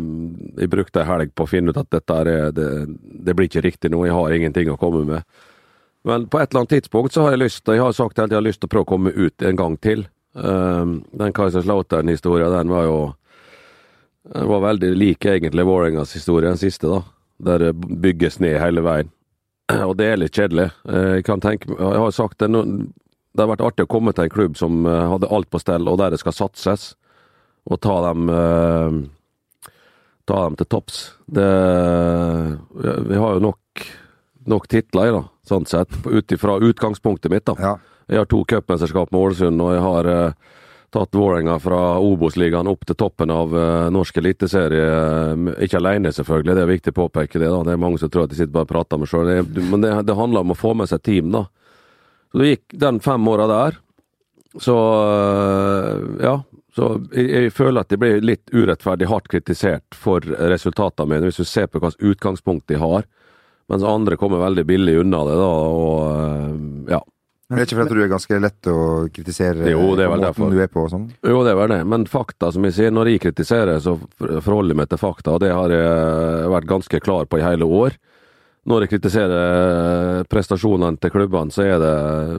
[0.61, 2.67] jeg brukte en helg på å finne ut at dette er, det,
[3.27, 4.05] det blir ikke riktig nå.
[4.07, 5.27] Jeg har ingenting å komme med.
[6.07, 8.37] Men på et eller annet tidspunkt så har jeg lyst Jeg har sagt at jeg
[8.39, 10.05] har lyst til å prøve å komme ut en gang til.
[10.31, 12.97] Um, den Kaiserslautern-historia, den var jo
[14.31, 17.01] Den var veldig lik egentlig Vålerengas historie, den siste, da.
[17.39, 19.11] Der det bygges ned hele veien.
[19.89, 20.69] Og det er litt kjedelig.
[20.87, 22.51] Eh, Jeg kan tenke Jeg har sagt det
[23.39, 25.87] det har vært artig å komme til en klubb som eh, hadde alt på stell,
[25.87, 26.91] og der det skal satses,
[27.69, 28.99] og ta dem eh,
[30.29, 30.99] ta dem til topps.
[31.25, 31.49] Det
[33.09, 33.85] Vi har jo nok,
[34.51, 37.47] nok titler, da, sånn sett, ut ifra utgangspunktet mitt.
[37.49, 37.55] da.
[37.57, 37.77] Ja.
[38.09, 40.55] Jeg har to cupmesterskap med Ålesund, og jeg har eh,
[40.89, 44.87] tatt Vålerenga fra Obos-ligaen opp til toppen av uh, norsk eliteserie.
[44.89, 47.49] eh, Ikke alene, selvfølgelig, det er viktig å påpeke det.
[47.53, 47.61] da.
[47.67, 49.29] Det er mange som tror at de sitter bare og prater med sjøl.
[49.45, 51.45] Men det, det handler om å få med seg team, da.
[52.31, 53.77] Så det gikk den fem åra der.
[54.59, 56.35] Så øh, ja.
[56.75, 61.41] Så jeg, jeg føler at jeg blir litt urettferdig hardt kritisert for resultatene mine, hvis
[61.41, 63.07] du ser på hvilket utgangspunkt de har.
[63.69, 67.01] Mens andre kommer veldig billig unna det, da, og øh, ja.
[67.49, 70.21] Men det er ikke fordi du er ganske lett å kritisere Jo, det er vel
[70.21, 70.51] måten derfor.
[70.53, 71.07] du er på og sånn?
[71.25, 71.79] Jo, det er vel det.
[71.89, 75.41] Men fakta, som jeg sier, når jeg kritiserer, så forholder jeg meg til fakta, og
[75.41, 77.97] det har jeg vært ganske klar på i hele år.
[78.69, 81.93] Når jeg kritiserer prestasjonene til klubbene, så er det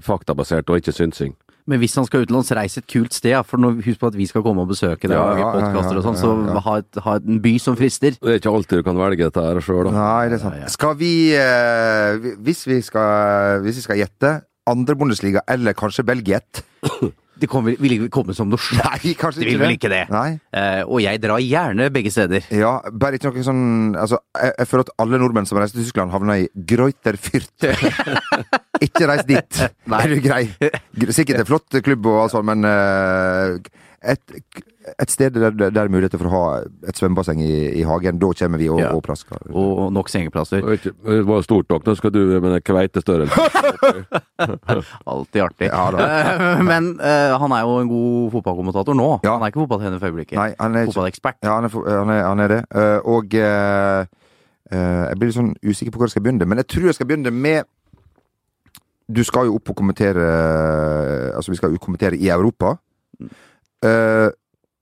[0.07, 1.33] faktabasert og ikke synsing.
[1.71, 3.31] Men hvis han skal utenlands, reis et kult sted.
[3.35, 5.49] ja, For husk på at vi skal komme og besøke deg Ja, og lage ja,
[5.49, 8.17] ja, podkaster og sånn, så ha, et, ha en by som frister.
[8.17, 9.95] Det er ikke alltid du kan velge dette her sjøl, da.
[9.95, 10.71] Nei, det er sant.
[10.75, 14.35] Skal vi, eh, hvis vi skal, hvis vi skal gjette,
[14.71, 16.63] andre Bundesliga eller kanskje Belgiet?
[17.41, 18.83] Det kommer, vil ikke komme som noe sjokk.
[18.85, 20.03] Nei, kanskje Det vil vel ikke det.
[20.11, 22.49] Eh, og jeg drar gjerne begge steder.
[22.55, 23.63] Ja, bare ikke noe sånn
[24.01, 27.69] Altså, jeg, jeg føler at alle nordmenn som reiser til Tyskland, havner i Greuterfürt.
[28.85, 29.61] Ikke reis dit.
[29.93, 30.45] Nei, er du grei?
[31.13, 33.59] Sikkert en flott klubb og alt sånt, men uh,
[34.01, 34.39] et,
[34.99, 36.45] et sted der, der det er muligheter for å ha
[36.89, 38.93] et svømmebasseng i, i hagen, da kommer vi og, Ja.
[38.97, 39.37] og plasker.
[39.53, 40.63] Og nok sengeplasser.
[40.63, 41.85] Det var ikke- Det var stort nok.
[41.87, 43.37] Nå skal du med den kveitestørrelsen.
[45.07, 45.69] Alltid artig.
[45.69, 45.91] Ja,
[46.71, 49.09] Men uh, han er jo en god fotballkommentator nå.
[49.25, 49.35] Ja.
[49.37, 50.39] Han er ikke fotballtrener for øyeblikket.
[50.41, 51.37] Nei, han er Fotballekspert.
[51.45, 52.61] Ja, han er, han er, han er det.
[52.73, 54.07] Uh, og eh,
[54.73, 56.95] eh, jeg blir litt sånn usikker på hvor jeg skal begynne, men jeg tror jeg
[56.99, 57.69] skal begynne med
[59.11, 60.25] Du skal jo opp og kommentere
[61.35, 62.77] Altså, vi skal jo kommentere i Europa.
[63.83, 64.29] Eh,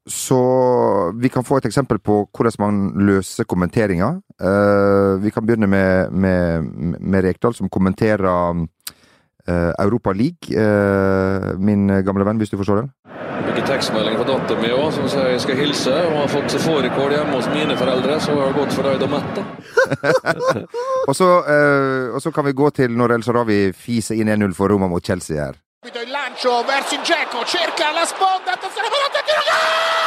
[0.09, 4.21] så vi kan få et eksempel på hvordan man løser kommenteringer.
[4.41, 6.63] Uh, vi kan begynne med, med,
[7.01, 8.65] med Rekdal, som kommenterer uh,
[9.79, 10.53] Europa League.
[10.53, 12.93] Uh, min gamle venn, hvis du forstår den?
[13.59, 15.95] Fikk tekstmelding fra datteren min også, som sier jeg skal hilse.
[16.09, 19.41] Og har fått fårikål hjemme hos mine foreldre, så jeg har gått fornøyd og mett.
[21.09, 24.53] Og så, eh, og så kan vi gå til når El Sharawi fiser inn 1-0
[24.59, 25.57] for Roma mot Chelsea her.
[25.89, 29.98] Il lancio verso Geco, cerca la sponda, attenzione, guardate, tiro, gol!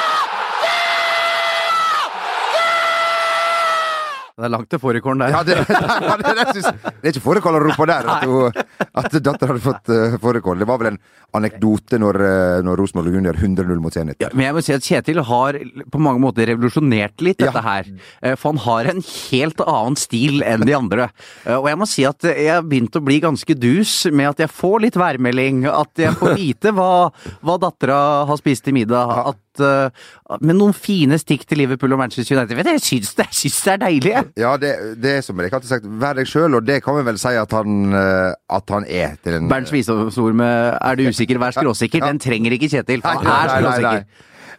[4.41, 5.35] Det er langt til fårikålen der.
[5.35, 8.61] Ja, det, det, det, det, synes- det er ikke fårikål å rope der, at, hun-
[9.01, 10.57] at datteren hadde fått uh, fårikål.
[10.63, 10.99] Det var vel en
[11.37, 14.17] anekdote når, uh, når Rosenborg under 100-0 mot Zenit.
[14.23, 15.59] Ja, men jeg må si at Kjetil har
[15.93, 17.61] på mange måter revolusjonert litt dette Ja.
[17.61, 17.85] her.
[18.21, 21.09] Eh, For han har en helt annen stil enn de andre.
[21.45, 24.37] Eh, Og jeg må si at jeg har begynt å bli ganske dus med at
[24.39, 25.65] jeg får litt værmelding.
[25.69, 27.11] At jeg får vite hva,
[27.45, 29.07] hva dattera har spist til middag.
[29.11, 32.55] At, eh, med noen fine stikk til Liverpool og Manchester United.
[32.55, 34.13] Vet du, Jeg syns det, jeg syns det er deilig.
[34.13, 34.71] Ja, Ja, det,
[35.03, 37.33] det er som jeg alltid sagt, vær deg sjøl, og det kan vi vel si
[37.39, 39.17] at han, uh, at han er.
[39.23, 39.49] til en...
[39.49, 43.01] Bernts visdomsord med 'er du usikker, vær skråsikker', den trenger ikke Kjetil.
[43.03, 44.03] Han er skråsikker.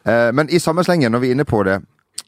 [0.04, 1.76] Eh, men i samme slengen, når vi er inne på det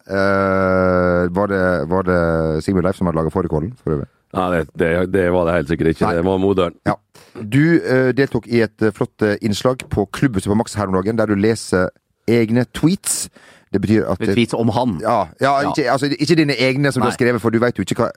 [0.07, 3.73] eh, var, det var det Sigmund Leif som hadde laga fårikålen?
[3.83, 4.07] For øvrig?
[4.35, 6.07] Nei, det, det, det var det helt sikkert ikke.
[6.09, 6.15] Nei.
[6.19, 6.79] Det var moderen.
[6.89, 6.97] Ja.
[7.35, 10.95] Du uh, deltok i et eh, flott eh, innslag på Klubbhuset på Max her om
[10.99, 11.91] dagen, der du leser
[12.29, 13.29] egne tweets.
[13.75, 15.01] Det betyr at Tweets om han.
[15.03, 15.71] Ja, ja, Ja.
[15.71, 18.11] Ikke, altså, ikke dine egne som du har skrevet, for du veit jo ikke hva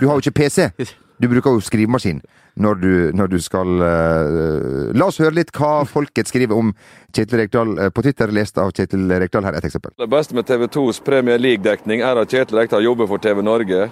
[0.00, 0.70] Du har jo ikke PC.
[1.22, 2.18] Du bruker jo skrivemaskin
[2.58, 6.72] når du, når du skal uh, La oss høre litt hva folket skriver om
[7.14, 9.44] Kjetil Rekdal uh, på Twitter, lest av Kjetil Rekdal.
[9.46, 9.94] Her er et eksempel.
[9.98, 13.86] Det beste med TV 2s Premier League-dekning er at Kjetil Rekdal jobber for TV Norge.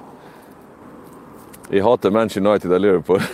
[1.71, 3.23] Jeg hater Manchester United og Liverpool.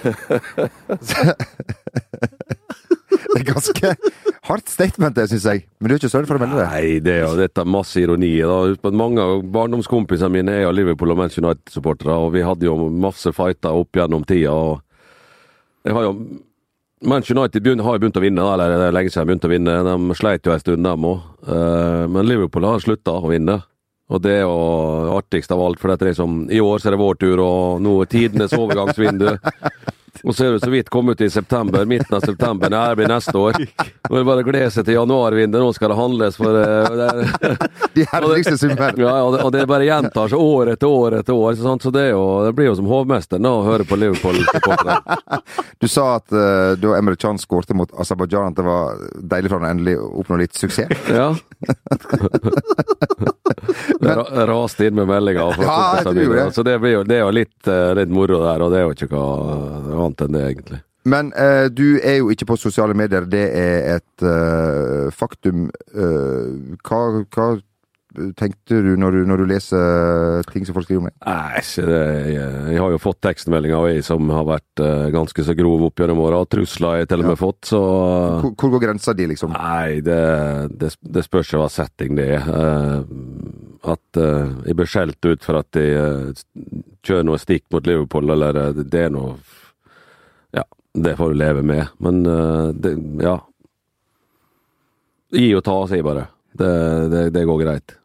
[3.29, 3.93] Det er ganske
[4.49, 5.65] hardt statement, det syns jeg.
[5.79, 6.67] Men du er ikke søren for å melde det?
[6.73, 8.33] Nei, det er jo dette masse ironi.
[8.41, 8.91] da.
[8.95, 13.33] Mange av barndomskompisene mine er jo Liverpool og Manchester United-supportere, og vi hadde jo masse
[13.37, 14.53] fighter opp gjennom tida.
[14.55, 14.85] og
[15.87, 16.15] jeg har jo
[17.09, 19.49] Manchester United begynner, har jo begynt å vinne, eller det er lenge siden de begynte
[19.49, 19.75] å vinne.
[19.87, 21.21] De sleit jo en stund, dem òg.
[22.11, 23.61] Men Liverpool har slutta å vinne.
[24.09, 26.97] Og det er jo artigst av alt, for dette er liksom, i år så er
[26.97, 29.35] det vår tur, og nå er tidenes overgangsvindu.
[30.27, 32.71] Og så er det så vidt kommet ut i september, midten av september.
[32.73, 33.59] Nei, det blir neste år.
[33.59, 36.91] Nå er det bare å glede seg til januarvinduet, nå skal det handles for eh,
[36.99, 37.57] det er,
[37.99, 38.95] De herligste summer.
[39.01, 41.59] ja, og det, og det bare gjentar seg år etter år etter år.
[41.59, 44.99] Så, så det, jo, det blir jo som hovmesteren å høre på Liverpool-supportere.
[45.79, 48.97] Du sa at uh, da Emre Can skårte mot Aserbajdsjan, at det var
[49.31, 50.91] deilig for han å endelig oppnå litt suksess.
[51.15, 51.29] Ja.
[54.01, 55.55] Det raste inn med meldinger.
[55.63, 56.01] Ja.
[56.03, 58.87] Så det, blir jo, det er jo litt, eh, litt moro der, og det er
[58.87, 60.83] jo ikke noe annet enn det, egentlig.
[61.09, 65.69] Men eh, du er jo ikke på sosiale medier, det er et eh, faktum.
[65.95, 67.01] Eh, hva,
[67.33, 67.49] hva
[68.39, 71.17] tenkte du når, du når du leser ting som folk skriver om deg?
[71.23, 72.01] Nei, det,
[72.33, 75.87] jeg, jeg har jo fått tekstmeldinger av ei som har vært eh, ganske så grov
[75.89, 76.43] opp gjennom åra.
[76.51, 77.83] Trusler har jeg til og med fått, så
[78.43, 79.55] Hvor, hvor går grensa di, liksom?
[79.55, 80.21] Nei, det,
[80.81, 82.51] det, det spørs hva setting det er.
[82.59, 83.59] Eh,
[83.95, 86.43] at eh, jeg blir skjelt ut for at jeg eh,
[87.07, 89.58] kjører noe stikk mot Liverpool, eller eh, det er noe Ja,
[91.05, 91.95] det får du leve med.
[92.05, 93.39] Men uh, det, ja.
[95.35, 96.27] Gi og ta, sier jeg bare.
[96.59, 96.73] Det,
[97.13, 97.97] det, det går greit.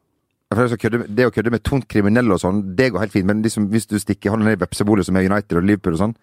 [0.54, 3.28] Det, kødde, det å kødde med tungt kriminelle og sånn, det går helt fint.
[3.30, 6.04] Men liksom, hvis du stikker hånda ned i vepsebolet som er United og Liverpool og
[6.04, 6.18] sånn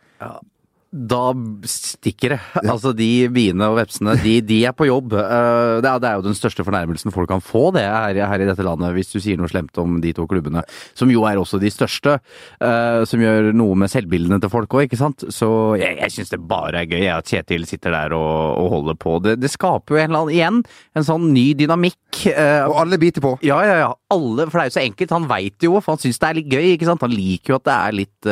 [0.90, 1.30] Da
[1.70, 2.38] stikker det.
[2.66, 5.12] Altså, de biene og vepsene, de, de er på jobb.
[5.14, 8.42] Eh, Det er, det er jo den største fornærmelsen folk kan få, det her, her
[8.42, 10.64] i dette landet, hvis du sier noe slemt om de to klubbene.
[10.98, 12.16] Som jo er også de største.
[12.58, 15.22] eh, Som gjør noe med selvbildene til folk òg, ikke sant.
[15.30, 18.98] Så jeg, jeg syns det bare er gøy at Kjetil sitter der og, og holder
[18.98, 19.14] på.
[19.22, 20.60] Det, det skaper jo en eller annen, igjen,
[20.98, 22.24] en sånn ny dynamikk.
[22.34, 23.36] eh, Og alle biter på!
[23.46, 23.94] ja, ja, ja.
[24.10, 25.14] Alle, for det er jo så enkelt.
[25.14, 26.68] Han veit jo, for han syns det er litt gøy.
[26.74, 27.06] ikke sant?
[27.06, 28.30] Han liker jo at det er litt,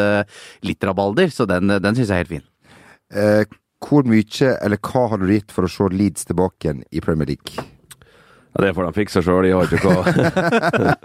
[0.67, 2.48] litt rabalder, så den, den syns jeg er helt fin.
[3.15, 3.45] Eh,
[3.89, 7.31] hvor mye, eller hva har du gitt for å se Leeds tilbake igjen i Premier
[7.31, 7.67] League?
[8.53, 10.03] Ja, det får de fikse sjøl, de har ikke hva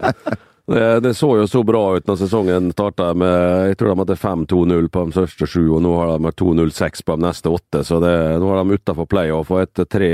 [0.73, 4.17] det, det så jo så bra ut når sesongen starta med Jeg tror de hadde
[4.21, 7.83] 5-2-0 på de første sju, og nå har de 2-0-6 på de neste åtte.
[7.85, 10.11] Så det, nå er de utafor playoff og etter tre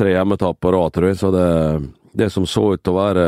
[0.00, 1.18] tre hjemmetap på rad, tror jeg.
[1.20, 1.48] Så det,
[2.16, 3.24] det som så ut til å være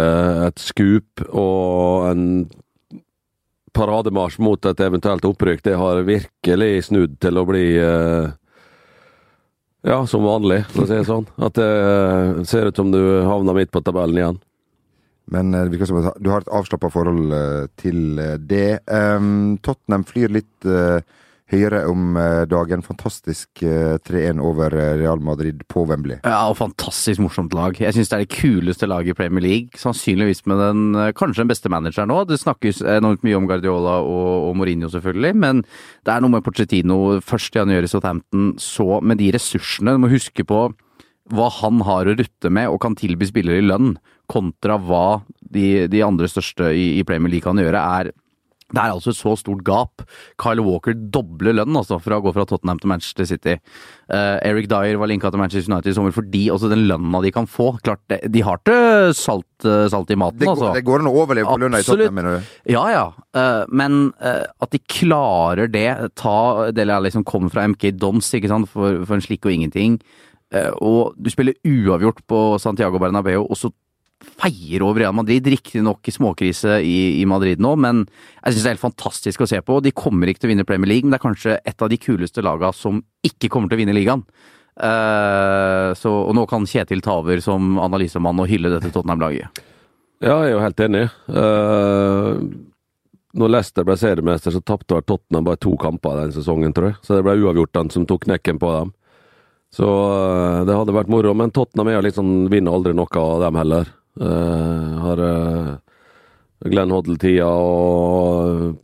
[0.48, 2.26] et skup og en
[3.76, 8.32] parademarsj mot et eventuelt opprykk, det har virkelig snudd til å bli eh,
[9.88, 11.28] ja, som vanlig, for å si det sånn.
[11.42, 14.40] At det eh, ser ut som du havner midt på tabellen igjen.
[15.32, 18.82] Men eh, det virker som du har et avslappa forhold eh, til eh, det.
[18.86, 21.00] Um, Tottenham flyr litt eh,
[21.52, 22.82] høyere om eh, dagen.
[22.84, 26.18] Fantastisk eh, 3-1 over eh, Real Madrid på Wembley.
[26.24, 27.78] Ja, og fantastisk morsomt lag.
[27.78, 29.80] Jeg syns det er det kuleste laget i Premier League.
[29.80, 32.22] Sannsynligvis med den eh, kanskje den beste manageren nå.
[32.28, 35.64] Det snakkes enormt mye om Guardiola og, og Mourinho, selvfølgelig, men
[36.06, 39.96] det er noe med Pochettino først han gjør i Southampton, så med de ressursene.
[39.96, 40.66] Du må huske på
[41.32, 43.94] hva han har å rutte med og kan tilby spillere i lønn,
[44.30, 48.12] kontra hva de, de andre største i, i Premier League kan gjøre, er
[48.72, 50.04] det er altså et så stort gap.
[50.40, 53.58] Kyle Walker dobler lønn altså, for å gå fra Tottenham til Manchester City.
[54.08, 57.32] Uh, Eric Dyer var linka til Manchester United i sommer fordi også den lønna de
[57.32, 60.72] kan få Klart, De har ikke salt, eh, salt i maten, Det, altså.
[60.74, 62.50] det går an å overleve på lønna i Tottenham, mener du?
[62.74, 63.04] Ja, ja.
[63.36, 68.28] Uh, men uh, at de klarer det, ta Dele Alli som kommer fra MK Dons,
[68.36, 70.00] ikke sant, for, for en slikk og ingenting.
[70.84, 73.70] Og du spiller uavgjort på Santiago Bernabeu, og så
[74.22, 75.46] feier over Real Madrid.
[75.52, 79.60] Riktignok småkrise i, i Madrid nå, men jeg syns det er helt fantastisk å se
[79.64, 79.80] på.
[79.84, 82.00] De kommer ikke til å vinne Premier League, men det er kanskje et av de
[82.00, 84.24] kuleste laga som ikke kommer til å vinne ligaen.
[84.72, 89.62] Uh, så, og nå kan Kjetil ta over som analysemann og hylle dette Tottenham-laget.
[90.22, 91.06] Ja, jeg er jo helt enig.
[91.28, 92.40] Uh,
[93.32, 96.98] når Leicester ble seriemester, så tapte Tottenham bare to kamper den sesongen, tror jeg.
[97.04, 98.92] Så det ble uavgjort den som tok knekken på dem.
[99.72, 101.32] Så eh, det hadde vært moro.
[101.36, 103.92] Men Tottenham er jo sånn, vinner aldri noe av dem heller.
[104.20, 105.76] Eh, har uh,
[106.64, 108.76] Glenn Hoddle-tida og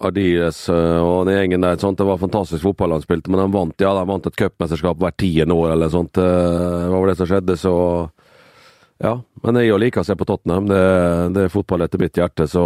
[0.00, 1.76] Ardiles eh, og den gjengen der.
[1.80, 1.98] Sånt.
[2.00, 5.18] Det var fantastisk fotball han spilte, men han vant, ja, han vant et cupmesterskap hvert
[5.20, 6.16] tiende år eller sånt.
[6.16, 7.74] hva var det som skjedde, så
[9.00, 10.66] Ja, men jeg liker å se på Tottenham.
[10.68, 10.80] Det,
[11.32, 12.64] det er fotball etter mitt hjerte, så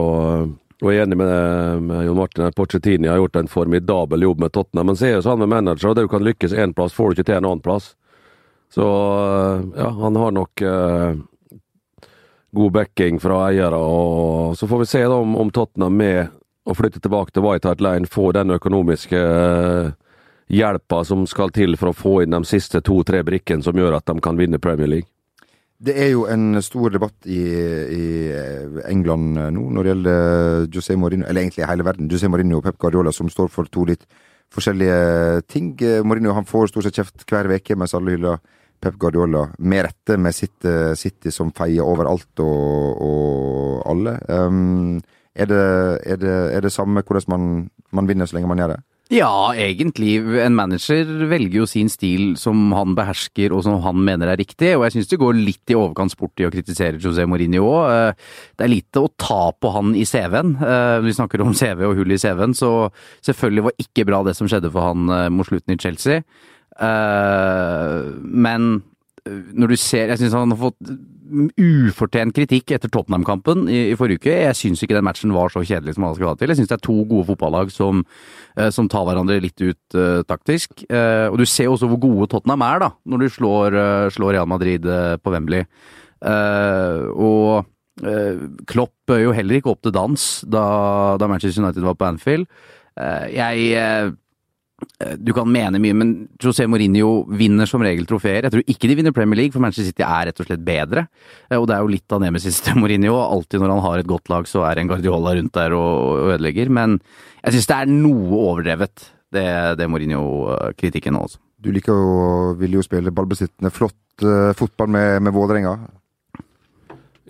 [0.83, 2.51] og jeg er enig med, med Jon Martin.
[2.53, 4.91] Pochettini har gjort en formidabel jobb med Tottenham.
[4.91, 7.09] Men så er det sånn med manager, og det du kan lykkes én plass, får
[7.09, 7.93] du ikke til en annen plass.
[8.75, 8.89] Så
[9.79, 11.15] ja, han har nok eh,
[12.55, 13.79] god backing fra eiere.
[13.79, 16.33] og Så får vi se om, om Tottenham med
[16.65, 19.91] å flytte tilbake til White Hart Lane får den økonomiske eh,
[20.55, 24.09] hjelpa som skal til for å få inn de siste to-tre brikkene som gjør at
[24.09, 25.11] de kan vinne Premier League.
[25.85, 27.43] Det er jo en stor debatt i,
[27.93, 28.05] i
[28.89, 32.09] England nå når det gjelder José Mourinho, eller egentlig hele verden.
[32.09, 34.07] José Mourinho og Pep Guardiola, som står for to litt
[34.55, 35.75] forskjellige ting.
[36.07, 38.41] Mourinho han får stort sett kjeft hver uke, mens alle hyller
[38.85, 39.47] Pep Guardiola.
[39.59, 40.69] Med rette med sitt
[41.01, 44.19] City som feier overalt og, og alle.
[44.29, 44.99] Um,
[45.35, 45.63] er, det,
[46.07, 47.47] er, det, er det samme hvordan man,
[47.91, 48.83] man vinner så lenge man gjør det?
[49.13, 50.17] Ja, egentlig.
[50.41, 54.71] En manager velger jo sin stil som han behersker og som han mener er riktig,
[54.79, 57.83] og jeg syns det går litt i overkant sport i å kritisere José Mourinho òg.
[57.93, 60.57] Eh, det er lite å ta på han i CV-en.
[60.57, 62.73] Eh, vi snakker om CV og hull i CV-en, så
[63.29, 66.25] selvfølgelig var ikke bra det som skjedde for han eh, mot slutten i Chelsea.
[66.83, 68.65] Men
[69.25, 70.95] når du ser Jeg syns han har fått
[71.57, 74.35] ufortjent kritikk etter Tottenham-kampen i, i, forrige uke.
[74.45, 76.53] Jeg syns ikke den matchen var så kjedelig som alle skulle ha til.
[76.53, 78.03] Jeg syns det er to gode fotballag som,
[78.61, 80.85] uh, som tar hverandre litt ut uh, taktisk.
[80.85, 83.79] Og du ser også hvor gode Tottenham er, da, når du slår,
[84.15, 84.85] slår Real Madrid
[85.25, 85.65] på Wembley.
[87.15, 87.65] og
[88.69, 90.65] Klopp bød jo heller ikke opp til dans da,
[91.19, 92.47] da Manchester United var på Anfield.
[93.33, 94.15] jeg
[95.19, 96.11] du kan mene mye, men
[96.41, 98.45] José Mourinho vinner som regel trofeer.
[98.45, 101.07] Jeg tror ikke de vinner Premier League, for Manchester City er rett og slett bedre.
[101.49, 103.17] Eh, og det er jo litt av nemesis til Mourinho.
[103.23, 106.73] Alltid når han har et godt lag, så er en Guardiola rundt der og, ødelegger.
[106.75, 106.99] Men
[107.45, 109.47] jeg syns det er noe overdrevet, det,
[109.81, 111.41] det Mourinho-kritikken nå, også.
[111.65, 115.79] Du liker jo, vil jo spille ballbesittende, flott uh, fotball med, med Vålerenga.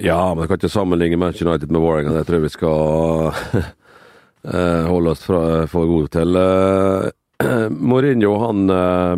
[0.02, 2.16] Ja, men jeg kan ikke sammenligne Manchester United med Vålerenga.
[2.16, 3.28] Det tror jeg vi skal
[4.50, 6.40] uh, holde oss fra, for gode til.
[7.70, 9.16] Mourinho han, eh,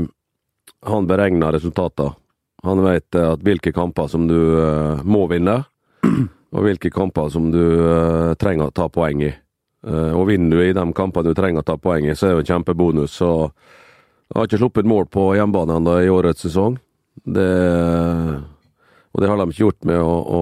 [0.80, 2.12] han beregner resultater.
[2.62, 5.60] Han vet eh, at hvilke kamper som du eh, må vinne,
[6.56, 7.62] og hvilke kamper som du
[8.40, 9.32] trenger å ta poeng i.
[9.86, 12.36] Og vinner du i de kampene du trenger å ta poeng i, så er det
[12.38, 13.12] jo en kjempebonus.
[13.20, 16.78] Så jeg har ikke sluppet mål på hjemmebane ennå i årets sesong.
[17.22, 17.50] Det,
[19.12, 20.40] og det har de ikke gjort med å, å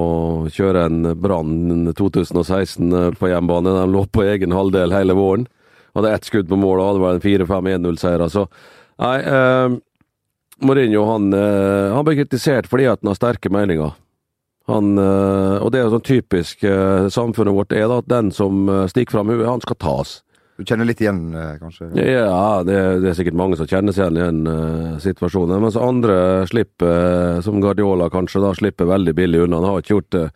[0.54, 3.74] kjøre en Brann 2016 på hjemmebane.
[3.82, 5.48] De lå på egen halvdel hele våren.
[5.94, 8.24] Hadde ett skudd på mål, og det var en 4-5-1-0-seier.
[8.24, 8.48] Altså,
[9.02, 9.76] nei eh,
[10.64, 13.94] Mourinho han, eh, han ble kritisert fordi at han har sterke meninger.
[14.70, 18.30] Han, eh, og det er jo sånn typisk eh, samfunnet vårt er da, at den
[18.32, 20.14] som eh, stikker fram huet, han skal tas.
[20.54, 21.90] Du kjenner litt igjen, eh, kanskje?
[21.98, 25.58] Ja, det, det, er sikkert mange som kjenner seg igjen i den uh, situasjonen.
[25.64, 29.58] Mens andre slipper, uh, som Guardiola kanskje, da slipper veldig billig unna.
[29.58, 30.28] Han har ikke gjort det.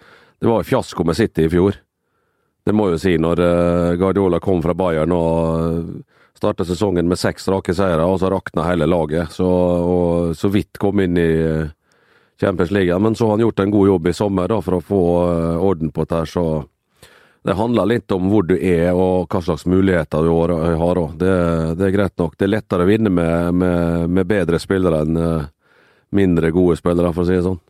[0.43, 1.79] Det var fiasko med City i fjor.
[2.69, 6.03] Det må jo si, når uh, Guardiola kom fra Bayern og
[6.37, 9.33] starta sesongen med seks rake seire, og så rakna hele laget.
[9.33, 11.71] Så, og så vidt kom inn i uh,
[12.37, 12.99] Champions League.
[13.01, 15.01] Men så har han gjort en god jobb i sommer da, for å få
[15.65, 16.27] orden på dette.
[16.29, 16.45] så
[17.49, 20.31] det handler litt om hvor du er og hva slags muligheter du
[20.83, 21.01] har.
[21.17, 21.35] Det,
[21.81, 22.37] det er greit nok.
[22.37, 25.19] Det er lettere å vinne med, med, med bedre spillere enn
[26.11, 27.61] mindre gode spillere, for å si det sånn.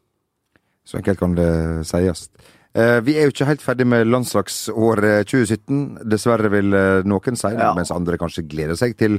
[0.89, 1.51] Så enkelt kan det
[1.87, 2.27] sies.
[2.79, 6.07] Eh, vi er jo ikke helt ferdig med landslagsåret 2017.
[6.07, 7.75] Dessverre vil eh, noen si det, ja.
[7.75, 9.19] mens andre kanskje gleder seg til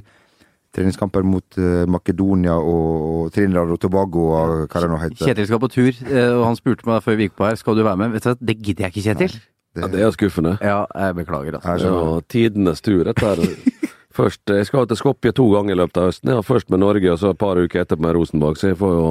[0.69, 5.23] treningskamper mot uh, Makedonia og Trinidad og Tobago og hva det nå heter.
[5.25, 7.81] Kjetil skal på tur, og han spurte meg før vi gikk på her skal du
[7.87, 8.13] være med.
[8.13, 9.39] Vet du, Det gidder jeg ikke, Kjetil.
[9.73, 10.53] Det, ja, det er skuffende.
[10.61, 11.57] Ja, jeg beklager.
[11.57, 11.89] Altså.
[11.89, 13.41] Ja, tidenes tur, dette her.
[14.19, 16.31] Først, Jeg skal til Skopje to ganger i løpet av høsten.
[16.33, 18.57] Ja, først med Norge, og så et par uker etterpå med Rosenborg.
[18.57, 19.05] Så jeg får jo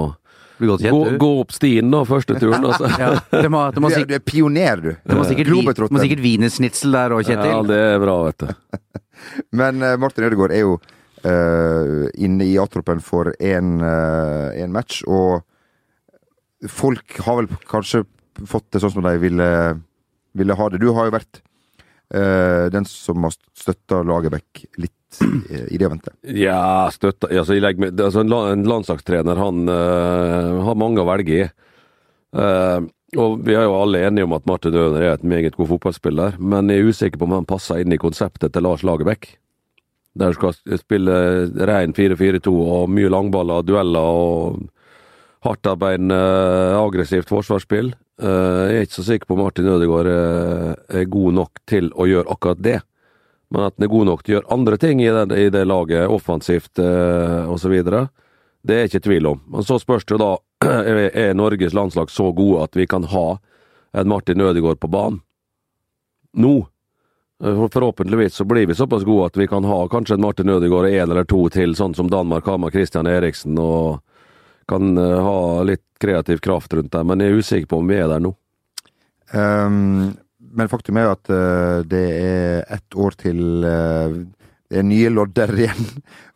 [0.59, 2.65] gå, gå, opp stien, da, første turen.
[2.65, 2.91] Altså.
[3.03, 4.91] ja, det må, det må du, er pioner, du.
[5.03, 7.51] Det må sikkert, vi, må sikkert wienersnitsel der òg, Kjetil.
[7.53, 8.79] Ja, det er bra, vet du.
[9.59, 15.03] Men uh, Martin Ødegaard er jo uh, inne i A-troppen for én uh, eh, match,
[15.07, 15.45] og
[16.71, 18.05] folk har vel kanskje
[18.49, 19.51] fått det sånn som de ville,
[20.39, 20.83] ville ha det.
[20.83, 21.45] Du har jo vært
[22.09, 24.95] den som har støtta Lagerbäck litt
[25.73, 26.13] i det å vente?
[26.37, 31.49] Ja, støtter altså, altså, En landslagstrener han uh, har mange å velge i.
[32.37, 32.85] Uh,
[33.17, 36.37] og Vi er jo alle enige om at Martin Ødener er et meget god fotballspiller,
[36.39, 39.31] men jeg er usikker på om han passer inn i konseptet til Lars Lagerbäck.
[40.19, 41.15] Der du skal spille
[41.71, 44.67] rein 4-4-2 og mye langballer, dueller og
[45.47, 46.19] hardtarbeidende,
[46.77, 47.95] aggressivt forsvarsspill.
[48.21, 52.09] Uh, jeg er ikke så sikker på om Martin Ødegaard er god nok til å
[52.11, 52.79] gjøre akkurat det
[53.51, 55.65] men at den er god nok til å gjøre andre ting i det, i det
[55.65, 57.77] laget, offensivt eh, osv.,
[58.61, 59.41] Det er ikke tvil om.
[59.49, 60.33] Men så spørs det jo da
[61.15, 63.39] er Norges landslag så gode at vi kan ha
[63.93, 65.23] en Martin Ødegaard på banen
[66.33, 66.67] nå.
[67.45, 70.89] Eh, Forhåpentligvis så blir vi såpass gode at vi kan ha kanskje en Martin Ødegaard
[70.89, 74.01] og en eller to til, sånn som Danmark har med Christian Eriksen, og
[74.69, 77.05] kan eh, ha litt kreativ kraft rundt der.
[77.07, 78.35] Men jeg er usikker på om vi er der nå.
[79.29, 80.17] Um,
[80.53, 84.17] men faktum er jo at eh, det er ett år til eh,
[84.69, 85.85] det er nye lodder igjen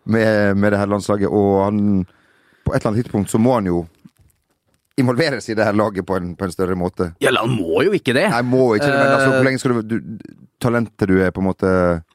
[0.04, 2.04] med, med det her landslaget, og han
[2.62, 3.80] På et eller annet tidspunkt så må han jo
[5.01, 7.12] involveres i det her laget på en, på en større måte.
[7.22, 8.28] Ja, han må jo ikke det.
[8.32, 11.32] Nei, må ikke det, men altså, Eh, hvor lenge skal du, du Talentet du er,
[11.34, 11.68] på en måte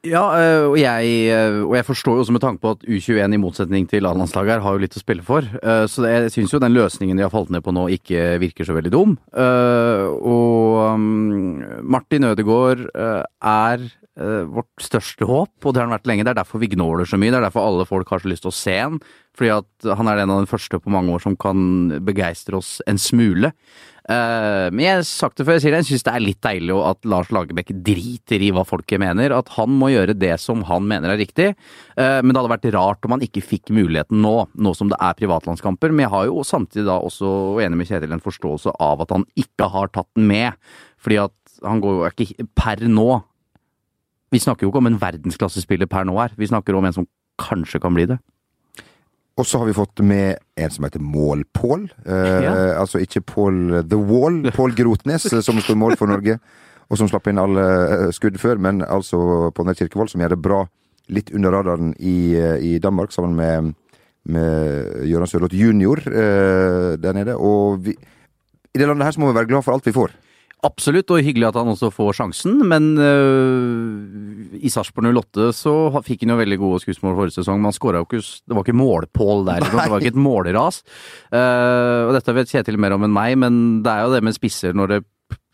[0.08, 3.34] Ja, øh, og jeg, øh, og jeg forstår jo også med tanke på at U21
[3.36, 5.44] i motsetning til A-landslaget her har jo litt å spille for.
[5.92, 8.68] Så det, jeg syns jo den løsningen de har falt ned på nå ikke virker
[8.68, 9.18] så veldig dum.
[9.36, 13.84] Og um, Martin Ødegaard er
[14.18, 16.24] vårt største håp, og det har han vært lenge.
[16.26, 17.30] Det er derfor vi gnåler så mye.
[17.30, 18.98] Det er derfor alle folk har så lyst til å se han.
[19.38, 22.80] Fordi at han er en av de første på mange år som kan begeistre oss
[22.90, 23.52] en smule.
[24.08, 26.40] Eh, men jeg har sagt det før, jeg sier det, jeg syns det er litt
[26.46, 29.36] deilig at Lars Lagerbäck driter i hva folket mener.
[29.36, 31.52] At han må gjøre det som han mener er riktig.
[32.00, 35.00] Eh, men det hadde vært rart om han ikke fikk muligheten nå, nå som det
[35.04, 35.94] er privatlandskamper.
[35.94, 39.14] Men jeg har jo samtidig da også, og enig med Kjetil, en forståelse av at
[39.14, 40.56] han ikke har tatt den med.
[41.04, 43.12] Fordi at han går jo ikke per nå.
[44.38, 46.36] Vi snakker jo ikke om en verdensklassespiller per nå her.
[46.38, 47.08] Vi snakker om en som
[47.42, 48.20] kanskje kan bli det.
[49.38, 51.88] Og så har vi fått med en som heter Mål-Pål.
[52.06, 52.54] Eh, Ja.
[52.82, 56.40] Altså ikke Pål The Wall, Pål Grotnes, som står i mål for Norge,
[56.90, 60.34] og som slapp inn alle eh, skudd før, men altså på Nær Kirkevold, som gjør
[60.36, 60.64] det bra
[61.14, 63.74] litt under radaren i, eh, i Danmark, sammen med,
[64.26, 67.38] med Gøran Sørloth junior eh, der nede.
[67.38, 67.94] Og vi,
[68.74, 70.18] i det landet her så må vi være glad for alt vi får.
[70.68, 75.74] Absolutt, og hyggelig at han også får sjansen, men øh, i Sarpsborg 08 så
[76.06, 78.80] fikk han jo veldig gode skussmål forrige sesong, han skåra jo ikke Det var ikke
[78.82, 80.82] målpål der, det var ikke et måleras.
[81.32, 84.36] Uh, og dette vet Kjetil mer om enn meg, men det er jo det med
[84.36, 85.00] spisser når det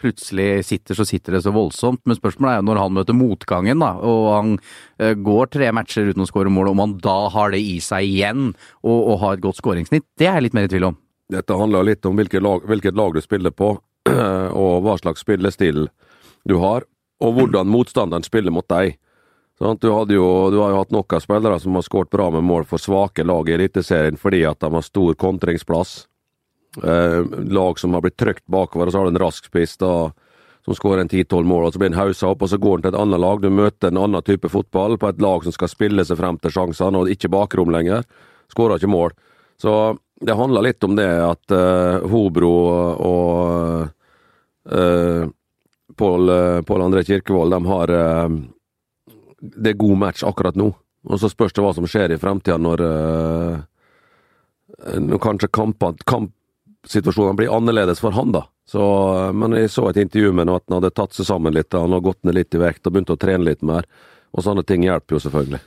[0.04, 2.02] plutselig sitter, så sitter det så voldsomt.
[2.10, 6.12] Men spørsmålet er jo når han møter motgangen, da, og han uh, går tre matcher
[6.12, 8.52] uten å skåre mål, om han da har det i seg igjen,
[8.84, 11.00] og, og har et godt skåringssnitt, det er jeg litt mer i tvil om.
[11.34, 13.76] Dette handler litt om hvilket lag, hvilket lag du spiller på,
[14.64, 15.88] og hva slags spillestil
[16.44, 16.86] du har,
[17.24, 18.98] og hvordan motstanderen spiller mot deg.
[19.60, 22.66] Sånn, Du, jo, du har jo hatt noen spillere som har skåret bra med mål
[22.68, 26.08] for svake lag i Eliteserien fordi at de har stor kontringsplass.
[26.82, 27.22] Eh,
[27.54, 30.10] lag som har blitt trykt bakover, og så har du en rask spiss da,
[30.66, 32.86] som skårer en 10-12 mål, og så blir han hausa opp, og så går han
[32.86, 33.44] til et annet lag.
[33.44, 36.56] Du møter en annen type fotball på et lag som skal spille seg frem til
[36.56, 38.08] sjansene, og ikke bakrom lenger.
[38.52, 39.14] Skårer ikke mål.
[39.62, 39.74] Så
[40.26, 42.54] det handler litt om det at uh, Hobro
[43.04, 43.88] og
[44.72, 45.32] uh,
[45.94, 48.30] Pål eh, Pål André Kirkevold, de har uh,
[49.38, 50.72] Det er god match akkurat nå.
[51.04, 53.60] Og så spørs det hva som skjer i fremtida når, uh,
[55.04, 58.46] når kanskje kampene kampsituasjonene blir annerledes for han, da.
[58.66, 58.82] Så,
[59.36, 61.92] men jeg så et intervju med ham at han hadde tatt seg sammen litt, han
[61.92, 63.86] har gått ned litt i vekt og begynt å trene litt mer.
[64.34, 65.60] Og sånne ting hjelper jo selvfølgelig.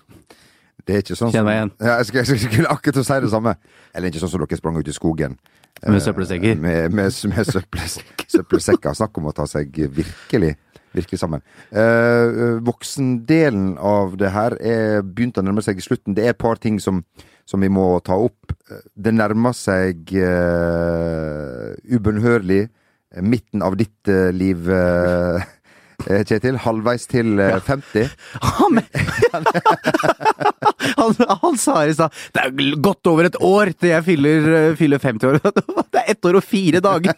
[0.86, 1.70] Det er ikke sånn Kjenn meg igjen.
[1.82, 3.56] Ja, jeg, skulle, jeg skulle akkurat si det samme.
[3.92, 5.34] Eller ikke sånn som dere sprang ut i skogen.
[5.82, 6.60] Med Eh, søppelsekker.
[6.62, 7.88] Med, med, med søppel,
[8.30, 8.94] søppelsekker.
[8.94, 10.54] Snakk om å ta seg virkelig,
[10.96, 11.42] virkelig sammen.
[11.74, 16.14] Uh, voksendelen av det her er begynt å nærme seg slutten.
[16.16, 17.02] Det er et par ting som,
[17.44, 18.54] som vi må ta opp.
[18.94, 22.68] Det nærmer seg uh, ubønnhørlig
[23.26, 24.70] midten av ditt uh, liv,
[26.06, 26.56] Kjetil.
[26.60, 28.08] Halvveis til eh, 50.
[28.42, 28.80] Han,
[30.96, 34.76] han, han sa i stad Det er godt over et år til jeg fyller, eh,
[34.78, 35.40] fyller 50 år.
[35.92, 37.14] Det er ett år og fire dager!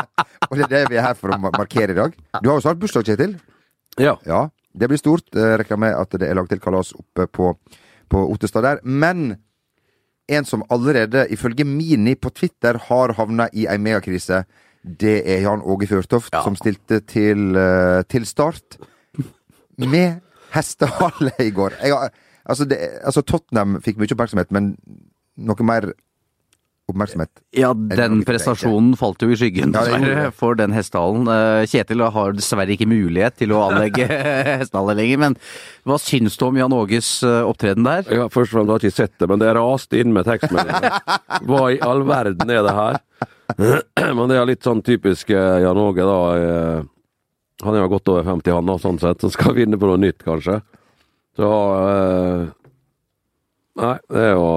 [0.50, 2.12] Og det er det vi er her for å markere i dag.
[2.42, 3.36] Du har jo snart bursdag, Kjetil.
[4.00, 4.16] Ja.
[4.28, 4.42] Ja,
[4.76, 5.24] det blir stort.
[5.32, 7.52] Jeg regner med at det er lagt til kalas oppe på,
[8.12, 8.82] på Ottestad der.
[8.84, 9.36] Men
[10.32, 14.42] en som allerede, ifølge Mini på Twitter, har havna i ei megakrise,
[14.82, 18.76] det er Jan Åge Fjørtoft, som stilte til, eh, til start
[19.78, 20.20] med
[20.52, 21.78] hestehale i går.
[21.82, 22.10] Jeg, har-
[22.44, 24.74] altså, det, altså, Tottenham fikk mye oppmerksomhet, men
[25.40, 25.92] noe mer
[26.90, 31.28] oppmerksomhet Ja, den prestasjonen falt jo i skyggen, Ja, det gjorde dessverre, for den hestehalen.
[31.30, 34.08] Eh, Kjetil har dessverre ikke mulighet til å anlegge
[34.62, 35.36] hestehale lenger, men
[35.88, 38.06] hva syns du om Jan Åges eh, opptreden der?
[38.10, 40.98] Ja, først og fremst har jeg ikke sett det, men det raste inn med tekstmeldinger.
[41.48, 43.00] Hva i all verden er det her?
[44.16, 46.84] Men det er litt sånn typisk eh, Jan Åge, da.
[47.62, 50.00] Han er jo godt over 50, han, da, sånn sett, så skal vinne på noe
[50.00, 50.62] nytt, kanskje.
[51.38, 51.48] Så
[51.88, 52.42] eh,
[53.82, 54.48] Nei, det er jo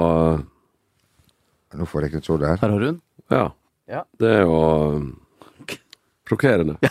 [1.76, 2.59] Nå får jeg ikke tro det her.
[2.61, 2.97] Her har hun.
[3.32, 3.45] Ja.
[3.91, 4.01] Ja.
[4.19, 4.59] Det er jo
[6.26, 6.78] sjokkerende.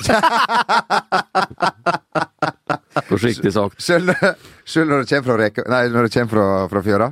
[3.08, 3.80] Forsiktig sagt.
[3.82, 4.12] Selv,
[4.68, 7.08] selv når det kommer fra reka Nei, når det kommer fra, fra fjøra?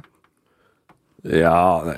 [1.33, 1.97] Ja, det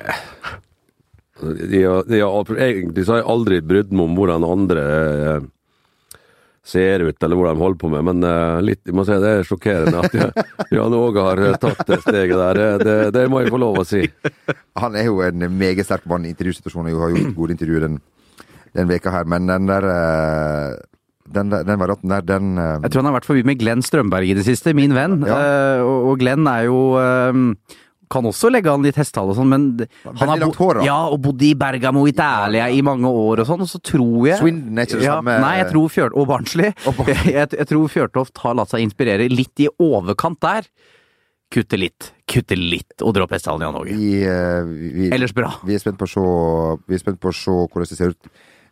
[1.44, 2.20] De, de, de
[2.62, 4.84] egentlig så har jeg aldri brydd meg om hvordan andre
[5.34, 5.40] eh,
[6.64, 9.32] ser ut, eller hva de holder på med, men uh, litt, jeg må si det
[9.38, 10.14] er sjokkerende at
[10.74, 12.60] Jan- Åge har eh, tatt det steget der.
[12.60, 14.00] Det, det, det må jeg få lov å si.
[14.80, 16.96] Han er jo en meget sterk mann i intervjusituasjoner.
[16.96, 18.00] og har gjort gode intervjuer den,
[18.72, 20.80] den veka her, men den der uh,
[21.34, 24.32] den, den varianten der, den uh, Jeg tror han har vært forbi med Glenn Strømberg
[24.32, 25.20] i det siste, min venn.
[25.28, 25.38] Ja.
[25.84, 26.80] Og, Glenn er jo
[28.12, 29.66] Kan også legge an litt hestehale og sånn, men
[30.04, 30.86] han har langt hår, da.
[30.86, 34.40] Ja, og bodd i Bergamo Italia i mange år og sånn, og så tror jeg
[34.42, 36.16] Swindon er ikke det ja, samme Nei, jeg tror Fjør...
[36.20, 36.74] Og Barnsley.
[36.84, 37.32] Og Barnsley.
[37.38, 40.68] jeg, jeg tror Fjørtoft har latt seg inspirere litt i overkant der.
[41.54, 43.96] Kutte litt, kutte litt, og dropp hestehalen, Jan Åge.
[44.26, 45.52] eh, Ellers bra.
[45.62, 46.24] vi er spent på å se,
[46.88, 48.30] vi er spent på å se hvordan det ser ut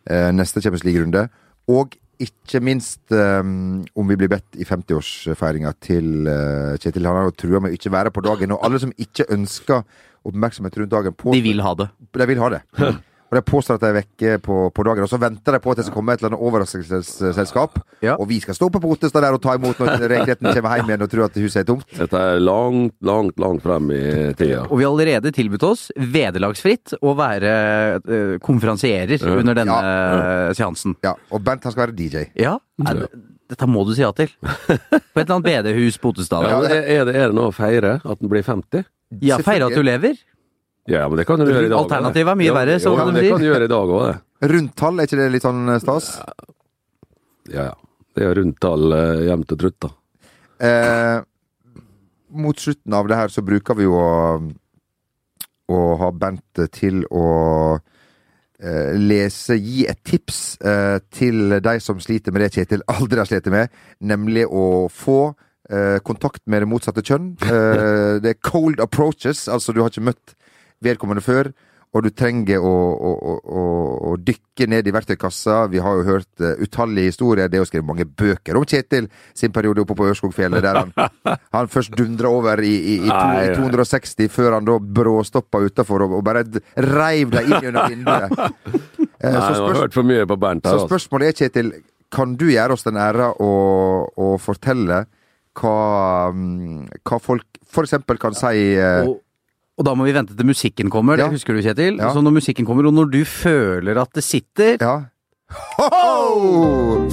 [0.09, 1.27] eh, neste Champions League-runde.
[1.71, 7.07] Og ikke minst um, om vi blir bedt i 50-årsfeiringa til uh, Kjetil.
[7.09, 9.81] Han har jo trua med å ikke være på dagen, og alle som ikke ønsker
[10.23, 11.89] oppmerksomhet rundt dagen, på, De vil ha det.
[12.13, 12.61] de vil ha det.
[13.33, 15.71] Og de påstår at de er vekke på, på dagen, og så venter de på
[15.73, 17.79] at det skal komme et eller annet overraskelsesselskap.
[18.05, 18.13] Ja.
[18.21, 21.05] Og vi skal stå på Potestad der og ta imot når rekreten kommer hjem igjen
[21.07, 21.87] og tror at huset er tomt.
[21.97, 24.01] Dette er langt, langt, langt frem i
[24.37, 24.67] tida.
[24.69, 27.53] Og vi har allerede tilbudt oss, vederlagsfritt, å være
[28.05, 29.33] uh, konferansierer Ja.
[29.39, 30.93] under denne eh, seansen.
[31.05, 32.27] Ja, Og Bent han skal være DJ.
[32.39, 33.09] Ja, Er det-
[33.53, 34.29] dette må du si ja til.
[34.41, 36.45] På et eller annet bedehus på Otestad.
[36.47, 38.85] Ja, er, er, det, er det noe å feire at den blir 50?
[39.21, 40.15] Ja, feire at du lever.
[40.91, 41.77] Ja, men det kan du gjøre i dag.
[41.79, 43.21] Alternativet er mye Ja, verre, som jo, de sier.
[43.21, 44.49] det kan du gjøre i dag òg, det.
[44.51, 46.09] Rundtall, er ikke det litt sånn eh, stas?
[47.53, 47.75] Ja, ja.
[48.13, 49.89] Det er rundtall eh, jevnt og trutt, da.
[50.67, 51.21] Eh,
[52.43, 54.11] mot slutten av det her så bruker vi jo å,
[55.71, 57.23] å ha Bent til å
[58.59, 63.29] eh, lese, gi et tips eh, til de som sliter med det Kjetil aldri har
[63.31, 63.71] slitt med,
[64.03, 65.19] nemlig å få
[65.71, 67.33] eh, kontakt med det motsatte kjønn.
[67.39, 70.35] Eh, det er cold approaches, altså du har ikke møtt
[70.83, 71.53] vedkommende før.
[71.93, 73.63] Og du trenger å, å, å, å,
[74.09, 75.59] å dykke ned i verktøykassa.
[75.69, 77.51] Vi har jo hørt uh, utallige historier.
[77.51, 80.93] Det er jo skrevet mange bøker om Kjetil sin periode oppe på Ørskogfjellet, der han,
[81.55, 86.07] han først dundra over i, i, i, to, i 260, før han da bråstoppa utafor
[86.07, 86.47] og, og bare
[86.81, 88.37] reiv deg inn gjennom vinduet.
[89.23, 90.73] Uh, Nei, så, jeg har spørs, hørt for mye på Bernt her.
[90.73, 90.87] så Altså.
[90.89, 91.69] spørsmålet er, Kjetil,
[92.11, 93.51] kan du gjøre oss den æra å,
[94.19, 94.97] å fortelle
[95.55, 95.77] hva,
[96.35, 99.21] mm, hva folk eksempel kan si uh, Og,
[99.77, 101.31] og da må vi vente til musikken kommer, det Ja.
[101.33, 101.97] husker du Kjetil.
[101.97, 102.13] Ja.
[102.13, 105.05] Så når musikken kommer, og når du føler at det sitter Ja.
[105.77, 107.09] Ho-ho!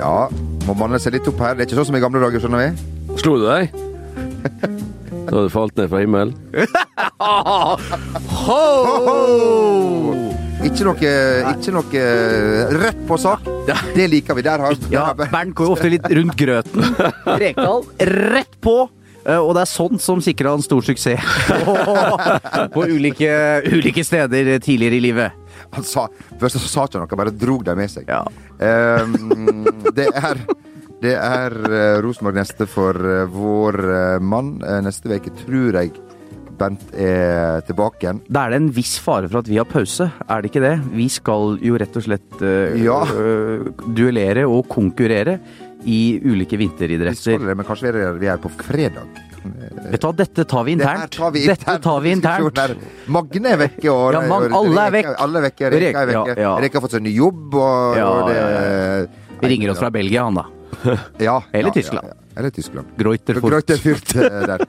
[0.00, 0.28] Ja,
[0.66, 1.56] må manne seg litt opp her.
[1.56, 3.16] Det er ikke sånn som i gamle dager, skjønner vi.
[3.20, 3.74] Slo du deg?
[5.28, 6.32] Så hadde du falt ned fra himmelen?
[10.60, 11.10] Ikke noe,
[11.54, 12.00] ikke noe
[12.82, 13.46] rett på sak.
[13.96, 14.42] Det liker vi.
[14.44, 16.84] Der har Ja, Bernt går jo ofte litt rundt grøten.
[17.42, 17.84] Rekdal,
[18.34, 18.74] rett på!
[19.24, 21.24] Eh, Og det er sånt som sikra han stor suksess
[22.74, 23.30] på, ulike,
[23.72, 25.32] ulike steder tidligere i livet.
[25.76, 26.06] Han sa
[26.40, 28.08] Først så sa ikke han noe, bare drog dem med seg.
[28.08, 28.22] Ja.
[28.60, 29.64] Ehm,
[29.96, 30.40] det er
[31.00, 34.58] Det er uh, Rosenborg neste for uh, vår uh, mann.
[34.84, 35.94] Neste uke tror jeg
[36.60, 38.18] Bent er tilbake igjen.
[38.28, 40.74] Da er det en viss fare for at vi har pause, er det ikke det?
[40.92, 42.42] Vi skal jo rett og slett
[42.76, 42.98] Ja.
[43.96, 45.38] duellere og konkurrere
[45.88, 47.38] i ulike Vi vinteridretter.
[47.38, 49.08] skal det, men kanskje vi er, på fredag.
[49.88, 51.16] Vet du hva, dette tar vi internt.
[51.16, 52.60] tar vi Dette tar vi internt.
[53.08, 55.12] Magne er vekke, og Ja, man, alle er vekk.
[55.16, 55.70] Alle er vekke.
[55.72, 56.38] Reka er vekke.
[56.60, 59.08] Reka har fått seg ny jobb, og, Ja, og det
[59.40, 60.44] Vi ringer oss fra Belgia, han da.
[61.28, 62.08] Ja, Eller ja, Tyskland.
[62.08, 62.38] Ja, ja.
[62.40, 62.94] Eller Tyskland.
[62.96, 63.50] Greuterfurt.
[63.50, 64.66] Greuterfurt eh, der.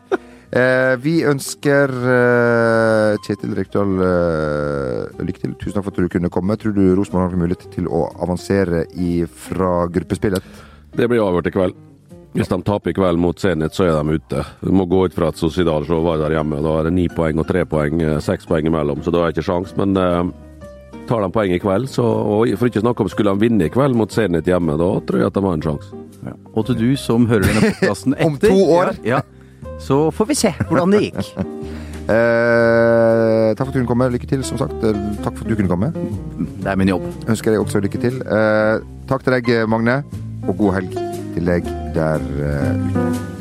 [0.51, 5.53] Eh, vi ønsker eh, Kjetil Rekdal eh, lykke til.
[5.61, 6.57] Tusen takk for at du kunne komme.
[6.59, 10.59] Tror du Rosenborg har mulighet til å avansere i, fra gruppespillet?
[10.91, 11.79] Det blir avgjort i kveld.
[12.31, 14.43] Hvis de taper i kveld mot Zenit, så er de ute.
[14.63, 16.61] Du må gå ut fra at Sociedal så var der hjemme.
[16.63, 19.31] Da er det ni poeng og tre poeng, eh, seks poeng imellom, så da er
[19.31, 19.73] det ikke sjans.
[19.79, 20.31] Men eh,
[21.11, 23.67] tar de poeng i kveld, så og For ikke å snakke om skulle de vinne
[23.67, 26.01] i kveld mot Zenit hjemme, da tror jeg at de har en sjanse.
[26.21, 26.33] Ja.
[26.55, 28.93] Og til du som hører denne podkasten etter Om to år.
[29.03, 31.31] Ja, ja, så får vi se hvordan det gikk.
[32.11, 34.07] Eh, takk for at du kunne komme.
[34.11, 34.73] Lykke til, som sagt.
[34.83, 35.91] Eh, Takk for at du kunne komme.
[36.59, 37.05] Det er min jobb.
[37.29, 38.17] Ønsker deg også lykke til.
[38.25, 40.01] Eh, takk til deg, Magne,
[40.49, 40.97] og god helg
[41.37, 43.40] til deg der eh, ute.